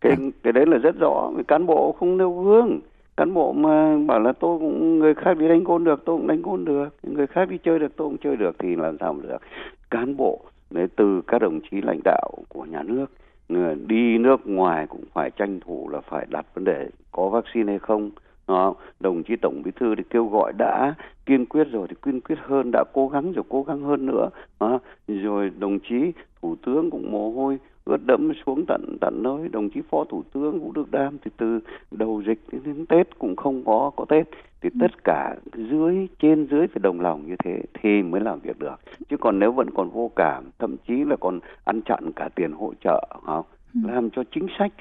cái 0.01 0.15
cái 0.43 0.53
đấy 0.53 0.65
là 0.65 0.77
rất 0.77 0.95
rõ. 0.99 1.31
Cán 1.47 1.65
bộ 1.65 1.95
không 1.99 2.17
nêu 2.17 2.43
gương. 2.43 2.79
Cán 3.17 3.33
bộ 3.33 3.53
mà 3.53 3.97
bảo 4.07 4.19
là 4.19 4.33
tôi 4.39 4.59
cũng 4.59 4.99
người 4.99 5.13
khác 5.13 5.37
đi 5.37 5.47
đánh 5.47 5.63
gôn 5.63 5.83
được 5.83 6.01
tôi 6.05 6.17
cũng 6.17 6.27
đánh 6.27 6.41
gôn 6.41 6.65
được. 6.65 6.89
Người 7.03 7.27
khác 7.27 7.49
đi 7.49 7.57
chơi 7.63 7.79
được 7.79 7.95
tôi 7.97 8.07
cũng 8.07 8.17
chơi 8.17 8.35
được 8.35 8.55
thì 8.59 8.75
làm 8.75 8.97
sao 8.99 9.13
mà 9.13 9.23
được. 9.23 9.37
Cán 9.91 10.17
bộ 10.17 10.41
đấy 10.69 10.87
từ 10.95 11.21
các 11.27 11.41
đồng 11.41 11.59
chí 11.71 11.81
lãnh 11.81 11.99
đạo 12.03 12.31
của 12.49 12.65
nhà 12.65 12.83
nước 12.83 13.05
người 13.49 13.75
đi 13.87 14.17
nước 14.17 14.47
ngoài 14.47 14.87
cũng 14.87 15.03
phải 15.13 15.31
tranh 15.31 15.59
thủ 15.59 15.89
là 15.89 16.01
phải 16.09 16.25
đặt 16.29 16.45
vấn 16.53 16.63
đề 16.63 16.89
có 17.11 17.29
vaccine 17.29 17.71
hay 17.71 17.79
không 17.79 18.11
đó. 18.47 18.73
đồng 18.99 19.23
chí 19.23 19.35
tổng 19.41 19.61
bí 19.65 19.71
thư 19.79 19.95
thì 19.95 20.03
kêu 20.09 20.25
gọi 20.27 20.53
đã 20.57 20.95
kiên 21.25 21.45
quyết 21.45 21.67
rồi 21.71 21.87
thì 21.89 21.95
kiên 22.01 22.21
quyết 22.21 22.37
hơn 22.41 22.71
đã 22.73 22.83
cố 22.93 23.07
gắng 23.07 23.31
rồi 23.31 23.43
cố 23.49 23.63
gắng 23.63 23.81
hơn 23.81 24.05
nữa 24.05 24.29
đó. 24.59 24.79
rồi 25.07 25.51
đồng 25.59 25.79
chí 25.79 26.11
thủ 26.41 26.55
tướng 26.65 26.89
cũng 26.89 27.11
mồ 27.11 27.31
hôi 27.31 27.57
ướt 27.85 27.97
đẫm 28.05 28.31
xuống 28.45 28.65
tận 28.67 28.97
tận 29.01 29.23
nơi 29.23 29.49
đồng 29.51 29.69
chí 29.69 29.81
phó 29.89 30.03
thủ 30.03 30.23
tướng 30.33 30.59
cũng 30.59 30.73
được 30.73 30.91
đam 30.91 31.17
thì 31.25 31.31
từ 31.37 31.59
đầu 31.91 32.23
dịch 32.27 32.39
đến 32.51 32.85
tết 32.85 33.19
cũng 33.19 33.35
không 33.35 33.63
có 33.65 33.91
có 33.95 34.05
tết 34.09 34.27
thì 34.61 34.69
ừ. 34.73 34.77
tất 34.81 35.03
cả 35.03 35.35
dưới 35.53 36.07
trên 36.19 36.47
dưới 36.51 36.67
phải 36.67 36.79
đồng 36.83 37.01
lòng 37.01 37.27
như 37.27 37.35
thế 37.43 37.61
thì 37.73 38.03
mới 38.03 38.21
làm 38.21 38.39
việc 38.39 38.59
được 38.59 38.75
chứ 39.09 39.17
còn 39.17 39.39
nếu 39.39 39.51
vẫn 39.51 39.69
còn 39.69 39.89
vô 39.89 40.11
cảm 40.15 40.43
thậm 40.59 40.75
chí 40.87 40.93
là 41.03 41.15
còn 41.15 41.39
ăn 41.63 41.81
chặn 41.81 42.11
cả 42.15 42.29
tiền 42.35 42.51
hỗ 42.51 42.73
trợ 42.83 43.07
không 43.25 43.45
ừ. 43.73 43.79
làm 43.91 44.09
cho 44.09 44.23
chính 44.31 44.47
sách 44.59 44.71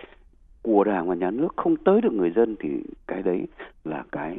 của 0.62 0.85
đảng 0.85 1.09
và 1.09 1.14
nhà 1.14 1.31
nước 1.31 1.57
không 1.57 1.76
tới 1.76 2.00
được 2.00 2.12
người 2.12 2.31
dân 2.31 2.57
thì 2.61 2.69
cái 3.07 3.23
đấy 3.23 3.47
là 3.85 4.05
cái, 4.12 4.38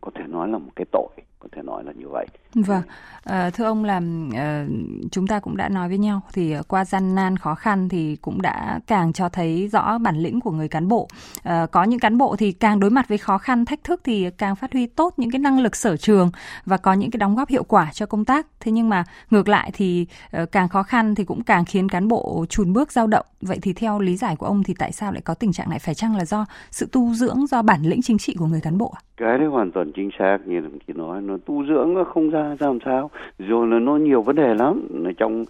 có 0.00 0.10
thể 0.14 0.24
nói 0.26 0.48
là 0.48 0.58
một 0.58 0.70
cái 0.76 0.86
tội 0.92 1.08
có 1.38 1.48
thể 1.52 1.62
nói 1.62 1.84
là 1.84 1.92
như 1.92 2.08
vậy. 2.08 2.26
Vâng, 2.54 2.82
à, 3.24 3.50
thưa 3.50 3.64
ông 3.64 3.84
là 3.84 4.00
à, 4.34 4.66
chúng 5.10 5.26
ta 5.26 5.40
cũng 5.40 5.56
đã 5.56 5.68
nói 5.68 5.88
với 5.88 5.98
nhau 5.98 6.20
thì 6.32 6.54
qua 6.68 6.84
gian 6.84 7.14
nan 7.14 7.36
khó 7.36 7.54
khăn 7.54 7.88
thì 7.88 8.16
cũng 8.16 8.42
đã 8.42 8.80
càng 8.86 9.12
cho 9.12 9.28
thấy 9.28 9.68
rõ 9.72 9.98
bản 9.98 10.16
lĩnh 10.16 10.40
của 10.40 10.50
người 10.50 10.68
cán 10.68 10.88
bộ. 10.88 11.08
À, 11.42 11.66
có 11.66 11.84
những 11.84 12.00
cán 12.00 12.18
bộ 12.18 12.36
thì 12.36 12.52
càng 12.52 12.80
đối 12.80 12.90
mặt 12.90 13.08
với 13.08 13.18
khó 13.18 13.38
khăn 13.38 13.64
thách 13.64 13.84
thức 13.84 14.00
thì 14.04 14.30
càng 14.30 14.56
phát 14.56 14.72
huy 14.72 14.86
tốt 14.86 15.14
những 15.16 15.30
cái 15.30 15.38
năng 15.38 15.60
lực 15.60 15.76
sở 15.76 15.96
trường 15.96 16.30
và 16.64 16.76
có 16.76 16.92
những 16.92 17.10
cái 17.10 17.18
đóng 17.18 17.36
góp 17.36 17.48
hiệu 17.48 17.64
quả 17.64 17.90
cho 17.92 18.06
công 18.06 18.24
tác. 18.24 18.46
Thế 18.60 18.72
nhưng 18.72 18.88
mà 18.88 19.04
ngược 19.30 19.48
lại 19.48 19.70
thì 19.74 20.06
à, 20.30 20.44
càng 20.52 20.68
khó 20.68 20.82
khăn 20.82 21.14
thì 21.14 21.24
cũng 21.24 21.42
càng 21.42 21.64
khiến 21.64 21.88
cán 21.88 22.08
bộ 22.08 22.46
chùn 22.48 22.72
bước 22.72 22.92
dao 22.92 23.06
động. 23.06 23.26
Vậy 23.40 23.58
thì 23.62 23.72
theo 23.72 24.00
lý 24.00 24.16
giải 24.16 24.36
của 24.36 24.46
ông 24.46 24.62
thì 24.62 24.74
tại 24.78 24.92
sao 24.92 25.12
lại 25.12 25.20
có 25.20 25.34
tình 25.34 25.52
trạng 25.52 25.70
này? 25.70 25.78
Phải 25.78 25.94
chăng 25.94 26.16
là 26.16 26.24
do 26.24 26.46
sự 26.70 26.88
tu 26.92 27.14
dưỡng, 27.14 27.46
do 27.46 27.62
bản 27.62 27.82
lĩnh 27.82 28.02
chính 28.02 28.18
trị 28.18 28.34
của 28.38 28.46
người 28.46 28.60
cán 28.60 28.78
bộ? 28.78 28.94
Cái 29.16 29.38
đấy 29.38 29.48
hoàn 29.48 29.72
toàn 29.72 29.92
chính 29.96 30.10
xác 30.18 30.38
như 30.46 30.60
đồng 30.60 30.78
chí 30.86 30.92
nói 30.92 31.22
nó 31.28 31.36
tu 31.46 31.66
dưỡng 31.66 31.94
nó 31.94 32.04
không 32.04 32.30
ra 32.30 32.56
ra 32.58 32.66
làm 32.66 32.78
sao. 32.84 33.10
Rồi 33.38 33.66
là 33.66 33.78
nó 33.78 33.96
nhiều 33.96 34.22
vấn 34.22 34.36
đề 34.36 34.54
lắm. 34.54 34.88
Trong 35.16 35.44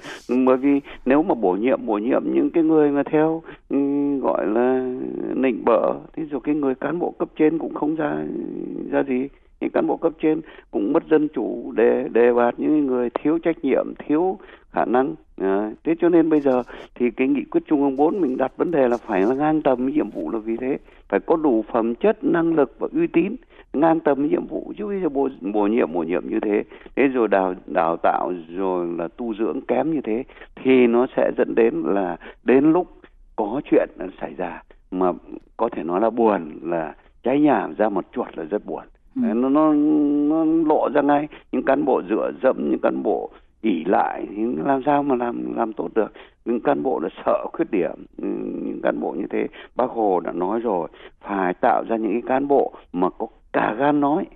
bởi 0.46 0.56
vì 0.56 0.80
nếu 1.06 1.22
mà 1.22 1.34
bổ 1.34 1.52
nhiệm 1.52 1.86
bổ 1.86 1.98
nhiệm 1.98 2.22
những 2.34 2.50
cái 2.50 2.64
người 2.64 2.90
mà 2.90 3.02
theo 3.02 3.42
ừ, 3.68 3.76
gọi 4.18 4.46
là 4.46 4.94
nịnh 5.34 5.64
bợ 5.64 5.94
thì 6.12 6.22
rồi 6.24 6.40
cái 6.44 6.54
người 6.54 6.74
cán 6.74 6.98
bộ 6.98 7.14
cấp 7.18 7.28
trên 7.36 7.58
cũng 7.58 7.74
không 7.74 7.94
ra 7.94 8.16
ra 8.90 9.02
gì. 9.02 9.28
Những 9.60 9.70
cán 9.70 9.86
bộ 9.86 9.96
cấp 9.96 10.12
trên 10.22 10.40
cũng 10.70 10.92
mất 10.92 11.02
dân 11.10 11.28
chủ 11.34 11.72
để 11.76 12.08
đề 12.12 12.32
bạt 12.32 12.54
những 12.58 12.86
người 12.86 13.10
thiếu 13.10 13.38
trách 13.38 13.64
nhiệm 13.64 13.86
thiếu 13.98 14.38
khả 14.70 14.84
năng. 14.84 15.14
À, 15.36 15.72
thế 15.84 15.94
cho 16.00 16.08
nên 16.08 16.30
bây 16.30 16.40
giờ 16.40 16.62
thì 16.94 17.10
cái 17.10 17.28
nghị 17.28 17.44
quyết 17.44 17.60
trung 17.66 17.82
ương 17.82 17.96
4 17.96 18.20
mình 18.20 18.36
đặt 18.36 18.52
vấn 18.56 18.70
đề 18.70 18.88
là 18.88 18.96
phải 18.96 19.22
là 19.22 19.34
ngang 19.34 19.62
tầm 19.62 19.86
nhiệm 19.86 20.10
vụ 20.10 20.30
là 20.30 20.38
vì 20.38 20.56
thế. 20.56 20.78
Phải 21.08 21.20
có 21.20 21.36
đủ 21.36 21.64
phẩm 21.72 21.94
chất 21.94 22.24
năng 22.24 22.54
lực 22.54 22.74
và 22.78 22.88
uy 22.94 23.06
tín 23.06 23.36
ngang 23.72 24.00
tầm 24.00 24.28
nhiệm 24.28 24.46
vụ 24.46 24.72
chứ 24.78 25.00
giờ 25.02 25.08
bổ, 25.08 25.28
bổ 25.40 25.66
nhiệm 25.66 25.92
bổ 25.92 26.02
nhiệm 26.02 26.28
như 26.28 26.40
thế 26.40 26.64
thế 26.96 27.08
rồi 27.08 27.28
đào 27.28 27.54
đào 27.66 27.96
tạo 27.96 28.32
rồi 28.56 28.86
là 28.98 29.08
tu 29.16 29.34
dưỡng 29.34 29.60
kém 29.60 29.90
như 29.94 30.00
thế 30.04 30.24
thì 30.56 30.86
nó 30.86 31.06
sẽ 31.16 31.30
dẫn 31.38 31.54
đến 31.54 31.82
là 31.86 32.16
đến 32.44 32.72
lúc 32.72 32.88
có 33.36 33.60
chuyện 33.70 33.88
xảy 34.20 34.34
ra 34.34 34.62
mà 34.90 35.12
có 35.56 35.68
thể 35.68 35.82
nói 35.82 36.00
là 36.00 36.10
buồn 36.10 36.58
là 36.62 36.94
cháy 37.22 37.40
nhà 37.40 37.68
ra 37.78 37.88
một 37.88 38.04
chuột 38.12 38.38
là 38.38 38.44
rất 38.44 38.66
buồn 38.66 38.84
ừ. 39.14 39.22
nó, 39.34 39.48
nó 39.48 39.74
nó 40.28 40.44
lộ 40.44 40.88
ra 40.94 41.02
ngay 41.02 41.28
những 41.52 41.62
cán 41.62 41.84
bộ 41.84 42.02
dựa 42.08 42.30
dẫm 42.42 42.70
những 42.70 42.80
cán 42.82 43.02
bộ 43.02 43.30
ỉ 43.60 43.84
lại 43.84 44.26
thì 44.36 44.42
làm 44.64 44.82
sao 44.86 45.02
mà 45.02 45.14
làm 45.14 45.56
làm 45.56 45.72
tốt 45.72 45.88
được 45.94 46.12
những 46.44 46.60
cán 46.60 46.82
bộ 46.82 47.00
là 47.00 47.08
sợ 47.26 47.46
khuyết 47.52 47.70
điểm 47.70 48.04
những 48.64 48.80
cán 48.82 49.00
bộ 49.00 49.12
như 49.12 49.26
thế 49.30 49.46
bác 49.76 49.90
hồ 49.90 50.20
đã 50.20 50.32
nói 50.32 50.60
rồi 50.60 50.88
phải 51.20 51.54
tạo 51.54 51.84
ra 51.88 51.96
những 51.96 52.12
cái 52.12 52.22
cán 52.26 52.48
bộ 52.48 52.72
mà 52.92 53.08
có 53.18 53.26
cả 53.58 53.74
gan 53.78 54.00
nói 54.00 54.26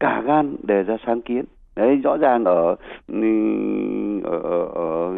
cả 0.00 0.22
gan 0.26 0.56
đề 0.62 0.82
ra 0.82 0.96
sáng 1.06 1.22
kiến. 1.22 1.44
Đấy 1.76 1.96
rõ 1.96 2.16
ràng 2.16 2.44
ở 2.44 2.76
ừ, 3.06 3.22
ở, 4.24 4.38
ở, 4.38 4.66
ở 4.74 5.14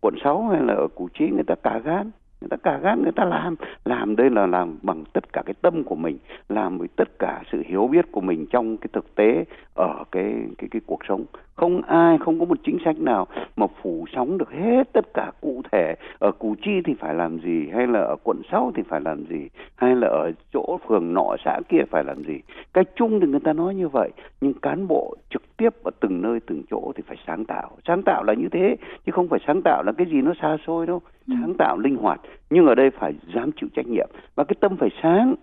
quận 0.00 0.14
6 0.24 0.48
hay 0.48 0.60
là 0.62 0.74
ở 0.74 0.88
củ 0.94 1.08
chi 1.14 1.30
người 1.30 1.44
ta 1.46 1.54
cả 1.54 1.80
gan 1.84 2.10
người 2.42 2.48
ta 2.48 2.56
cả 2.56 2.78
gan 2.82 3.02
người 3.02 3.12
ta 3.12 3.24
làm. 3.24 3.56
Làm 3.84 4.16
đây 4.16 4.30
là 4.30 4.46
làm 4.46 4.78
bằng 4.82 5.04
tất 5.12 5.32
cả 5.32 5.42
cái 5.46 5.54
tâm 5.62 5.84
của 5.84 5.94
mình, 5.94 6.18
làm 6.48 6.78
với 6.78 6.88
tất 6.96 7.18
cả 7.18 7.42
sự 7.52 7.62
hiểu 7.66 7.86
biết 7.86 8.12
của 8.12 8.20
mình 8.20 8.46
trong 8.50 8.76
cái 8.76 8.88
thực 8.92 9.14
tế 9.14 9.44
ở 9.74 10.04
cái 10.12 10.34
cái 10.58 10.68
cái 10.70 10.80
cuộc 10.86 11.00
sống. 11.08 11.24
Không 11.54 11.82
ai, 11.82 12.18
không 12.18 12.38
có 12.38 12.44
một 12.44 12.58
chính 12.64 12.78
sách 12.84 13.00
nào 13.00 13.26
mà 13.56 13.66
phủ 13.82 14.04
sóng 14.14 14.38
được 14.38 14.52
hết 14.52 14.92
tất 14.92 15.14
cả 15.14 15.30
cụ 15.40 15.62
thể. 15.72 15.94
Ở 16.18 16.32
củ 16.32 16.54
chi 16.62 16.80
thì 16.84 16.94
phải 16.94 17.14
làm 17.14 17.38
gì? 17.38 17.68
Hay 17.74 17.86
là 17.86 18.00
ở 18.00 18.16
quận 18.24 18.42
6 18.50 18.72
thì 18.74 18.82
phải 18.88 19.00
làm 19.00 19.24
gì? 19.26 19.48
Hay 19.76 19.96
là 19.96 20.08
ở 20.08 20.32
chỗ 20.52 20.78
phường 20.88 21.14
nọ, 21.14 21.36
xã 21.44 21.60
kia 21.68 21.82
phải 21.90 22.04
làm 22.04 22.24
gì? 22.24 22.40
Cái 22.72 22.84
chung 22.96 23.20
thì 23.20 23.26
người 23.26 23.40
ta 23.40 23.52
nói 23.52 23.74
như 23.74 23.88
vậy, 23.88 24.10
nhưng 24.40 24.54
cán 24.54 24.88
bộ 24.88 25.14
trực 25.30 25.42
tiếp 25.56 25.74
ở 25.84 25.90
từng 26.00 26.22
nơi, 26.22 26.40
từng 26.46 26.62
chỗ 26.70 26.92
thì 26.96 27.02
phải 27.06 27.16
sáng 27.26 27.44
tạo. 27.44 27.70
Sáng 27.86 28.02
tạo 28.02 28.24
là 28.24 28.34
như 28.34 28.48
thế, 28.48 28.76
chứ 29.06 29.12
không 29.12 29.28
phải 29.28 29.40
sáng 29.46 29.62
tạo 29.62 29.82
là 29.82 29.92
cái 29.92 30.06
gì 30.06 30.22
nó 30.22 30.32
xa 30.40 30.56
xôi 30.66 30.86
đâu. 30.86 31.00
Ừ. 31.28 31.34
sáng 31.40 31.54
tạo 31.54 31.78
linh 31.78 31.96
hoạt 31.96 32.20
nhưng 32.50 32.66
ở 32.66 32.74
đây 32.74 32.90
phải 32.90 33.14
dám 33.34 33.50
chịu 33.60 33.68
trách 33.76 33.86
nhiệm. 33.86 34.10
Và 34.34 34.44
cái 34.44 34.56
tâm 34.60 34.76
phải 34.76 34.88
sáng 35.02 35.34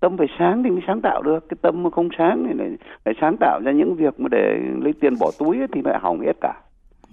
tâm 0.00 0.16
phải 0.16 0.26
sáng 0.38 0.62
thì 0.62 0.70
mới 0.70 0.82
sáng 0.86 1.00
tạo 1.00 1.22
được. 1.22 1.48
Cái 1.48 1.56
tâm 1.62 1.82
mà 1.82 1.90
không 1.90 2.08
sáng 2.18 2.44
thì 2.48 2.54
lại, 2.58 2.70
lại 3.04 3.14
sáng 3.20 3.36
tạo 3.40 3.60
ra 3.64 3.72
những 3.72 3.94
việc 3.94 4.20
mà 4.20 4.28
để 4.30 4.58
lấy 4.80 4.92
tiền 5.00 5.14
bỏ 5.20 5.30
túi 5.38 5.58
ấy, 5.58 5.66
thì 5.72 5.80
lại 5.84 5.98
hỏng 6.02 6.20
hết 6.20 6.32
cả. 6.40 6.54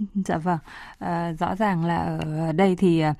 Dạ 0.25 0.37
vâng, 0.37 0.57
à, 0.99 1.33
rõ 1.39 1.55
ràng 1.55 1.85
là 1.85 2.19
ở 2.47 2.51
đây 2.51 2.75
thì 2.75 2.99
à, 2.99 3.13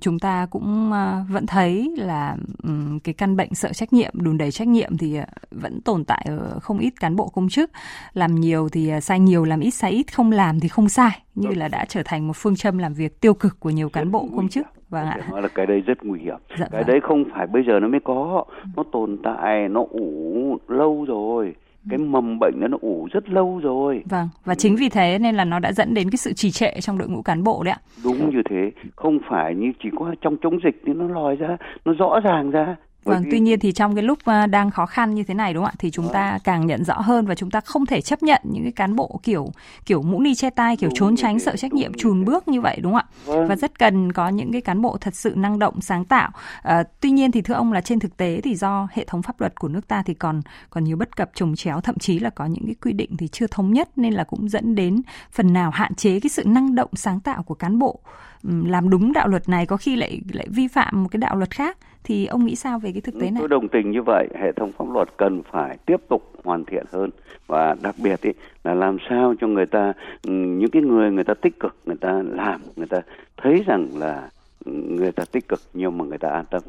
chúng 0.00 0.18
ta 0.18 0.46
cũng 0.50 0.92
à, 0.92 1.24
vẫn 1.30 1.46
thấy 1.46 1.94
là 1.98 2.36
um, 2.62 2.98
cái 2.98 3.14
căn 3.14 3.36
bệnh 3.36 3.54
sợ 3.54 3.72
trách 3.72 3.92
nhiệm, 3.92 4.12
đùn 4.14 4.38
đẩy 4.38 4.50
trách 4.50 4.68
nhiệm 4.68 4.96
thì 4.96 5.18
vẫn 5.50 5.80
tồn 5.80 6.04
tại 6.04 6.26
ở 6.28 6.58
không 6.62 6.78
ít 6.78 6.92
cán 7.00 7.16
bộ 7.16 7.28
công 7.28 7.48
chức. 7.48 7.70
Làm 8.12 8.34
nhiều 8.34 8.68
thì 8.68 8.90
sai 9.02 9.20
nhiều, 9.20 9.44
làm 9.44 9.60
ít 9.60 9.70
sai 9.70 9.90
ít, 9.90 10.14
không 10.14 10.32
làm 10.32 10.60
thì 10.60 10.68
không 10.68 10.88
sai, 10.88 11.22
như 11.34 11.48
là 11.48 11.68
đã 11.68 11.84
trở 11.84 12.02
thành 12.04 12.26
một 12.26 12.36
phương 12.36 12.56
châm 12.56 12.78
làm 12.78 12.94
việc 12.94 13.20
tiêu 13.20 13.34
cực 13.34 13.60
của 13.60 13.70
nhiều 13.70 13.88
cán 13.88 14.10
bộ 14.10 14.28
công 14.36 14.48
chức. 14.48 14.66
Vâng 14.88 15.06
ạ. 15.06 15.18
Nói 15.30 15.42
là 15.42 15.48
cái 15.48 15.66
đây 15.66 15.80
rất 15.80 16.04
nguy 16.04 16.20
hiểm. 16.20 16.36
Dạ 16.58 16.66
cái 16.70 16.82
vâng. 16.82 16.86
đấy 16.86 17.00
không 17.02 17.24
phải 17.34 17.46
bây 17.46 17.62
giờ 17.66 17.80
nó 17.80 17.88
mới 17.88 18.00
có, 18.04 18.44
nó 18.76 18.82
tồn 18.92 19.18
tại, 19.22 19.68
nó 19.68 19.84
ủ 19.90 20.58
lâu 20.68 21.04
rồi 21.08 21.54
cái 21.90 21.98
mầm 21.98 22.38
bệnh 22.38 22.54
nó 22.58 22.78
ủ 22.80 23.08
rất 23.12 23.28
lâu 23.28 23.60
rồi. 23.62 24.02
Vâng, 24.04 24.28
và 24.44 24.54
chính 24.54 24.76
vì 24.76 24.88
thế 24.88 25.18
nên 25.18 25.34
là 25.34 25.44
nó 25.44 25.58
đã 25.58 25.72
dẫn 25.72 25.94
đến 25.94 26.10
cái 26.10 26.16
sự 26.16 26.32
trì 26.32 26.50
trệ 26.50 26.80
trong 26.80 26.98
đội 26.98 27.08
ngũ 27.08 27.22
cán 27.22 27.44
bộ 27.44 27.62
đấy 27.64 27.72
ạ. 27.72 27.80
Đúng 28.04 28.30
như 28.30 28.42
thế, 28.50 28.70
không 28.96 29.18
phải 29.30 29.54
như 29.54 29.72
chỉ 29.82 29.88
có 29.98 30.14
trong 30.20 30.36
chống 30.42 30.58
dịch 30.64 30.82
thì 30.86 30.92
nó 30.92 31.08
lòi 31.08 31.36
ra, 31.36 31.56
nó 31.84 31.92
rõ 31.92 32.20
ràng 32.24 32.50
ra 32.50 32.76
Vâng, 33.04 33.24
tuy 33.30 33.40
nhiên 33.40 33.58
thì 33.60 33.72
trong 33.72 33.94
cái 33.94 34.04
lúc 34.04 34.18
à, 34.24 34.46
đang 34.46 34.70
khó 34.70 34.86
khăn 34.86 35.14
như 35.14 35.22
thế 35.22 35.34
này 35.34 35.54
đúng 35.54 35.64
không 35.64 35.72
ạ? 35.74 35.78
Thì 35.78 35.90
chúng 35.90 36.08
ta 36.12 36.38
càng 36.44 36.66
nhận 36.66 36.84
rõ 36.84 36.94
hơn 36.94 37.26
và 37.26 37.34
chúng 37.34 37.50
ta 37.50 37.60
không 37.60 37.86
thể 37.86 38.00
chấp 38.00 38.22
nhận 38.22 38.40
những 38.44 38.62
cái 38.62 38.72
cán 38.72 38.96
bộ 38.96 39.20
kiểu 39.22 39.52
kiểu 39.86 40.02
mũ 40.02 40.20
ni 40.20 40.34
che 40.34 40.50
tai, 40.50 40.76
kiểu 40.76 40.90
trốn 40.94 41.16
tránh 41.16 41.38
sợ 41.38 41.56
trách 41.56 41.72
nhiệm, 41.72 41.94
chùn 41.94 42.24
bước 42.24 42.48
như 42.48 42.60
vậy 42.60 42.78
đúng 42.82 42.92
không 42.92 43.02
ạ? 43.10 43.14
Vâng. 43.24 43.48
Và 43.48 43.56
rất 43.56 43.78
cần 43.78 44.12
có 44.12 44.28
những 44.28 44.52
cái 44.52 44.60
cán 44.60 44.82
bộ 44.82 44.96
thật 45.00 45.14
sự 45.14 45.34
năng 45.36 45.58
động, 45.58 45.80
sáng 45.80 46.04
tạo. 46.04 46.30
À, 46.62 46.82
tuy 47.00 47.10
nhiên 47.10 47.30
thì 47.30 47.42
thưa 47.42 47.54
ông 47.54 47.72
là 47.72 47.80
trên 47.80 47.98
thực 47.98 48.16
tế 48.16 48.40
thì 48.44 48.54
do 48.54 48.88
hệ 48.92 49.04
thống 49.04 49.22
pháp 49.22 49.40
luật 49.40 49.60
của 49.60 49.68
nước 49.68 49.88
ta 49.88 50.02
thì 50.02 50.14
còn 50.14 50.42
còn 50.70 50.84
nhiều 50.84 50.96
bất 50.96 51.16
cập 51.16 51.30
trồng 51.34 51.56
chéo, 51.56 51.80
thậm 51.80 51.98
chí 51.98 52.18
là 52.18 52.30
có 52.30 52.46
những 52.46 52.66
cái 52.66 52.74
quy 52.74 52.92
định 52.92 53.16
thì 53.16 53.28
chưa 53.28 53.46
thống 53.46 53.72
nhất 53.72 53.88
nên 53.96 54.12
là 54.12 54.24
cũng 54.24 54.48
dẫn 54.48 54.74
đến 54.74 55.02
phần 55.32 55.52
nào 55.52 55.70
hạn 55.70 55.94
chế 55.94 56.20
cái 56.20 56.30
sự 56.30 56.44
năng 56.46 56.74
động 56.74 56.90
sáng 56.94 57.20
tạo 57.20 57.42
của 57.42 57.54
cán 57.54 57.78
bộ 57.78 58.00
làm 58.42 58.90
đúng 58.90 59.12
đạo 59.12 59.28
luật 59.28 59.48
này 59.48 59.66
có 59.66 59.76
khi 59.76 59.96
lại 59.96 60.20
lại 60.32 60.46
vi 60.50 60.68
phạm 60.68 61.02
một 61.02 61.08
cái 61.10 61.18
đạo 61.18 61.36
luật 61.36 61.50
khác 61.50 61.78
thì 62.04 62.26
ông 62.26 62.44
nghĩ 62.44 62.56
sao 62.56 62.78
về 62.78 62.92
cái 62.92 63.00
thực 63.00 63.14
tế 63.14 63.30
này? 63.30 63.36
Tôi 63.38 63.48
đồng 63.48 63.68
tình 63.68 63.90
như 63.90 64.02
vậy, 64.02 64.28
hệ 64.40 64.52
thống 64.52 64.72
pháp 64.72 64.84
luật 64.92 65.08
cần 65.16 65.42
phải 65.50 65.78
tiếp 65.86 66.00
tục 66.08 66.32
hoàn 66.44 66.64
thiện 66.64 66.84
hơn. 66.92 67.10
Và 67.46 67.76
đặc 67.82 67.94
biệt 68.02 68.22
ý, 68.22 68.30
là 68.64 68.74
làm 68.74 68.96
sao 69.08 69.34
cho 69.40 69.46
người 69.46 69.66
ta 69.66 69.92
những 70.22 70.70
cái 70.70 70.82
người 70.82 71.10
người 71.12 71.24
ta 71.24 71.34
tích 71.34 71.60
cực 71.60 71.76
người 71.86 71.96
ta 71.96 72.22
làm 72.26 72.60
người 72.76 72.86
ta 72.86 73.00
thấy 73.36 73.62
rằng 73.66 73.88
là 73.94 74.30
người 74.64 75.12
ta 75.12 75.24
tích 75.32 75.48
cực 75.48 75.60
nhưng 75.74 75.98
mà 75.98 76.04
người 76.04 76.18
ta 76.18 76.30
an 76.30 76.44
tâm. 76.50 76.62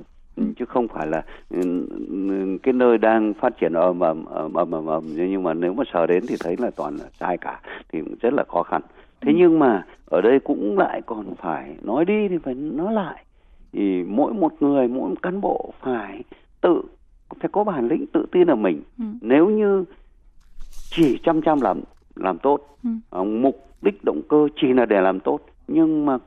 Chứ 0.57 0.65
không 0.65 0.87
phải 0.87 1.07
là 1.07 1.23
cái 2.63 2.73
nơi 2.73 2.97
đang 2.97 3.33
phát 3.33 3.57
triển 3.57 3.73
ầm 3.73 3.99
ầm 3.99 4.25
ầm 4.25 4.53
ầm 4.53 4.85
ầm 4.85 5.03
nhưng 5.15 5.43
mà 5.43 5.53
nếu 5.53 5.73
mà 5.73 5.83
sờ 5.93 6.07
đến 6.07 6.23
thì 6.27 6.35
thấy 6.39 6.55
là 6.59 6.71
toàn 6.75 6.97
là 6.97 7.05
sai 7.19 7.37
cả 7.37 7.59
thì 7.91 7.99
rất 8.21 8.33
là 8.33 8.43
khó 8.47 8.63
khăn. 8.63 8.81
Thế 9.21 9.33
nhưng 9.35 9.59
mà 9.59 9.85
ở 10.05 10.21
đây 10.21 10.39
cũng 10.39 10.77
lại 10.77 11.01
còn 11.05 11.35
phải 11.35 11.75
nói 11.81 12.05
đi 12.05 12.27
thì 12.27 12.37
phải 12.37 12.53
nói 12.53 12.93
lại 12.93 13.23
thì 13.73 14.03
mỗi 14.03 14.33
một 14.33 14.53
người 14.59 14.87
mỗi 14.87 15.09
một 15.09 15.21
cán 15.21 15.41
bộ 15.41 15.73
phải 15.81 16.23
tự 16.61 16.81
phải 17.39 17.49
có 17.51 17.63
bản 17.63 17.87
lĩnh 17.87 18.05
tự 18.13 18.25
tin 18.31 18.47
ở 18.47 18.55
mình 18.55 18.81
ừ. 18.99 19.05
nếu 19.21 19.49
như 19.49 19.85
chỉ 20.89 21.19
chăm 21.23 21.41
chăm 21.41 21.61
làm 21.61 21.81
làm 22.15 22.37
tốt 22.37 22.77
ừ. 22.83 22.89
Ờ, 23.09 23.23
mục 23.23 23.67
đích 23.81 24.03
động 24.03 24.21
cơ 24.29 24.47
chỉ 24.61 24.73
là 24.73 24.85
để 24.85 25.01
làm 25.01 25.19
tốt 25.19 25.39
nhưng 25.67 26.05
mà 26.05 26.17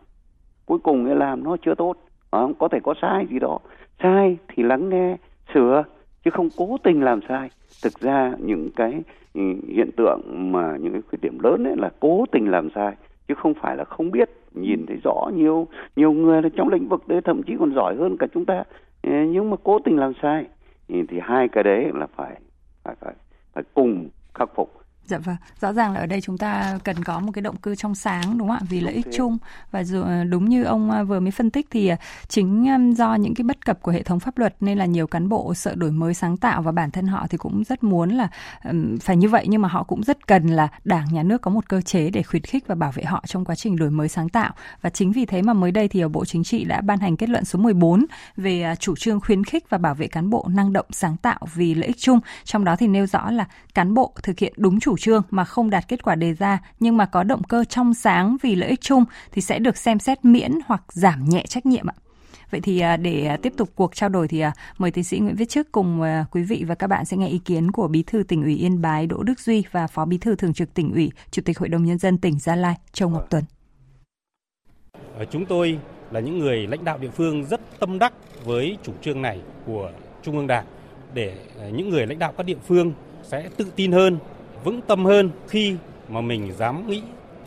cuối 0.67 0.79
cùng 0.79 1.03
người 1.03 1.17
làm 1.17 1.45
nó 1.45 1.57
chưa 1.65 1.75
tốt 1.75 1.97
à, 2.31 2.41
có 2.59 2.69
thể 2.69 2.79
có 2.83 2.95
sai 3.03 3.27
gì 3.31 3.39
đó 3.39 3.59
sai 4.03 4.37
thì 4.49 4.63
lắng 4.63 4.89
nghe 4.89 5.17
sửa 5.55 5.85
chứ 6.25 6.31
không 6.31 6.49
cố 6.57 6.77
tình 6.83 7.03
làm 7.03 7.21
sai 7.29 7.51
thực 7.85 8.01
ra 8.01 8.33
những 8.39 8.71
cái 8.77 9.03
ừ, 9.35 9.41
hiện 9.69 9.91
tượng 9.97 10.53
mà 10.53 10.77
những 10.77 10.93
cái 10.93 11.03
khuyết 11.09 11.19
điểm 11.23 11.39
lớn 11.43 11.65
ấy 11.65 11.77
là 11.77 11.91
cố 12.01 12.25
tình 12.33 12.51
làm 12.51 12.69
sai 12.75 12.95
chứ 13.29 13.35
không 13.35 13.55
phải 13.55 13.77
là 13.77 13.85
không 13.85 14.11
biết 14.11 14.31
nhìn 14.55 14.87
thấy 14.87 14.97
rõ 15.05 15.31
nhiều 15.35 15.69
nhiều 15.97 16.13
người 16.13 16.43
là 16.43 16.49
trong 16.57 16.69
lĩnh 16.69 16.89
vực 16.89 17.09
đấy 17.09 17.21
thậm 17.21 17.43
chí 17.43 17.57
còn 17.59 17.75
giỏi 17.75 17.97
hơn 17.97 18.17
cả 18.17 18.27
chúng 18.35 18.45
ta. 18.45 18.65
Nhưng 19.03 19.51
mà 19.51 19.57
cố 19.65 19.79
tình 19.79 19.99
làm 19.99 20.13
sai 20.23 20.47
thì 20.89 21.19
hai 21.23 21.49
cái 21.49 21.65
đấy 21.65 21.91
là 21.95 22.07
phải 22.07 22.41
phải 22.85 22.95
phải, 23.01 23.15
phải 23.53 23.65
cùng 23.75 24.09
khắc 24.35 24.55
phục. 24.55 24.84
Dạ 25.07 25.19
vâng, 25.19 25.37
rõ 25.61 25.73
ràng 25.73 25.93
là 25.93 26.01
ở 26.01 26.07
đây 26.07 26.21
chúng 26.21 26.39
ta 26.39 26.79
cần 26.85 27.05
có 27.05 27.21
một 27.21 27.33
cái 27.33 27.43
động 27.43 27.57
cơ 27.57 27.75
trong 27.75 27.95
sáng 27.95 28.39
đúng 28.39 28.49
không 28.49 28.57
ạ? 28.57 28.67
Vì 28.69 28.81
lợi 28.81 28.95
ích 28.95 29.07
chung. 29.13 29.39
Và 29.71 29.85
dù, 29.85 30.03
ờ, 30.03 30.25
đúng 30.25 30.49
như 30.49 30.65
ông 30.65 30.91
ờ, 30.91 31.05
vừa 31.05 31.21
mới 31.21 31.31
phân 31.31 31.51
tích 31.51 31.67
thì 31.71 31.89
ờ, 31.89 31.97
chính 32.29 32.67
do 32.97 33.15
những 33.15 33.35
cái 33.35 33.45
bất 33.45 33.65
cập 33.67 33.83
của 33.83 33.93
hệ 33.93 34.03
thống 34.03 34.21
pháp 34.21 34.39
luật 34.39 34.57
nên 34.61 34.79
là 34.79 34.85
nhiều 34.85 35.07
cán 35.07 35.29
bộ 35.29 35.55
sợ 35.55 35.75
đổi 35.75 35.91
mới 35.91 36.15
sáng 36.15 36.37
tạo 36.37 36.63
và 36.63 36.73
bản 36.73 36.91
thân 36.91 37.07
họ 37.07 37.27
thì 37.31 37.39
cũng 37.39 37.65
rất 37.65 37.85
muốn 37.85 38.11
là 38.11 38.29
phải 39.01 39.17
như 39.17 39.29
vậy. 39.29 39.47
Nhưng 39.49 39.63
mà 39.63 39.69
họ 39.69 39.83
cũng 39.83 40.03
rất 40.03 40.27
cần 40.27 40.47
là 40.47 40.69
Đảng 40.85 41.07
nhà 41.13 41.23
nước 41.23 41.43
có 41.43 41.51
một 41.51 41.69
cơ 41.69 41.81
chế 41.81 42.11
để 42.11 42.23
khuyến 42.23 42.43
khích 42.43 42.67
và 42.67 42.75
bảo 42.75 42.93
vệ 42.95 43.05
họ 43.05 43.25
trong 43.27 43.45
quá 43.45 43.55
trình 43.55 43.77
đổi 43.77 43.91
mới 43.91 44.09
sáng 44.09 44.29
tạo. 44.29 44.53
Và 44.81 44.91
chính 44.91 45.13
vì 45.13 45.27
thế 45.27 45.43
mà 45.43 45.53
mới 45.53 45.71
đây 45.71 45.89
thì 45.89 46.05
Bộ 46.05 46.25
Chính 46.25 46.45
trị 46.45 46.65
đã 46.65 46.81
ban 46.81 46.99
hành 46.99 47.17
kết 47.17 47.29
luận 47.29 47.45
số 47.45 47.59
14 47.59 48.07
về 48.37 48.75
chủ 48.81 48.97
trương 48.97 49.21
khuyến 49.21 49.45
khích 49.45 49.71
và 49.71 49.79
bảo 49.79 49.95
vệ 49.95 50.07
cán 50.07 50.31
bộ 50.31 50.47
năng 50.49 50.73
động 50.73 50.87
sáng 50.91 51.17
tạo 51.17 51.39
vì 51.55 51.75
lợi 51.75 51.87
ích 51.87 51.99
chung, 51.99 52.21
trong 52.45 52.65
đó 52.65 52.77
thì 52.77 52.89
nêu 52.89 53.07
rõ 53.07 53.31
là 53.31 53.45
cán 53.75 53.95
bộ 53.95 54.13
thực 54.23 54.39
hiện 54.39 54.53
đúng 54.57 54.81
chủ 54.81 54.94
trương 54.97 55.23
mà 55.31 55.45
không 55.45 55.71
đạt 55.71 55.89
kết 55.89 56.03
quả 56.03 56.15
đề 56.15 56.33
ra 56.33 56.59
nhưng 56.81 56.97
mà 56.97 57.07
có 57.07 57.23
động 57.23 57.43
cơ 57.43 57.65
trong 57.65 57.95
sáng 57.95 58.37
vì 58.43 58.55
lợi 58.55 58.69
ích 58.69 58.81
chung 58.81 59.05
thì 59.33 59.43
sẽ 59.43 59.59
được 59.59 59.77
xem 59.77 59.99
xét 59.99 60.25
miễn 60.25 60.53
hoặc 60.67 60.83
giảm 60.93 61.25
nhẹ 61.29 61.45
trách 61.49 61.67
nhiệm 61.67 61.87
ạ. 61.87 61.95
Vậy 62.51 62.61
thì 62.61 62.81
à, 62.81 62.97
để 62.97 63.27
à, 63.27 63.37
tiếp 63.37 63.53
tục 63.57 63.71
cuộc 63.75 63.95
trao 63.95 64.09
đổi 64.09 64.29
thì 64.29 64.41
à, 64.41 64.53
mời 64.79 64.91
tiến 64.91 65.05
sĩ 65.05 65.19
Nguyễn 65.19 65.37
Viết 65.37 65.49
Chức 65.49 65.73
cùng 65.73 66.03
quý 66.31 66.43
vị 66.43 66.65
và 66.67 66.75
các 66.75 66.87
bạn 66.87 67.05
sẽ 67.05 67.17
nghe 67.17 67.29
ý 67.29 67.39
kiến 67.39 67.71
của 67.71 67.89
Bí 67.89 68.03
thư 68.03 68.23
tỉnh 68.23 68.43
ủy 68.43 68.57
Yên 68.57 68.83
Bái 68.83 69.07
Đỗ 69.07 69.23
Đức 69.23 69.41
Duy 69.41 69.65
và 69.71 69.87
Phó 69.87 70.05
Bí 70.05 70.19
thư 70.19 70.37
Thường 70.37 70.55
trực 70.55 70.75
tỉnh 70.75 70.93
ủy, 70.93 71.13
Chủ 71.31 71.43
tịch 71.45 71.59
Hội 71.59 71.69
đồng 71.69 71.85
Nhân 71.85 71.99
dân 71.99 72.19
tỉnh 72.19 72.39
Gia 72.39 72.57
Lai 72.57 72.75
Châu 72.93 73.09
Ngọc 73.09 73.27
Tuấn. 73.31 73.45
Ờ, 75.19 75.25
chúng 75.25 75.47
tôi 75.47 75.79
là 76.11 76.21
những 76.21 76.39
người 76.39 76.67
lãnh 76.67 76.85
đạo 76.85 76.99
địa 76.99 77.11
phương 77.11 77.45
rất 77.45 77.61
tâm 77.81 77.99
đắc 77.99 78.13
với 78.45 78.79
chủ 78.83 78.93
trương 79.03 79.23
này 79.23 79.41
của 79.67 79.91
Trung 80.23 80.37
ương 80.37 80.47
Đảng 80.47 80.65
để 81.15 81.37
những 81.73 81.89
người 81.89 82.07
lãnh 82.07 82.19
đạo 82.19 82.33
các 82.37 82.47
địa 82.47 82.59
phương 82.67 82.93
sẽ 83.23 83.49
tự 83.57 83.67
tin 83.77 83.93
hơn 83.93 84.19
vững 84.65 84.81
tâm 84.81 85.05
hơn 85.05 85.31
khi 85.49 85.77
mà 86.09 86.21
mình 86.21 86.53
dám 86.59 86.89
nghĩ, 86.89 87.03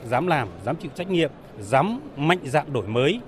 dám 0.06 0.28
làm, 0.28 0.48
dám 0.66 0.76
chịu 0.76 0.92
trách 0.96 1.10
nhiệm, 1.10 1.32
dám 1.60 2.00
mạnh 2.18 2.40
dạn 2.44 2.74
đổi 2.74 2.88
mới 2.88 3.20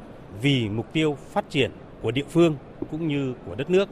vì 0.41 0.69
mục 0.69 0.85
tiêu 0.93 1.17
phát 1.33 1.49
triển 1.49 1.71
của 2.01 2.11
địa 2.11 2.23
phương 2.29 2.55
cũng 2.91 3.07
như 3.07 3.33
của 3.47 3.55
đất 3.55 3.69
nước. 3.69 3.89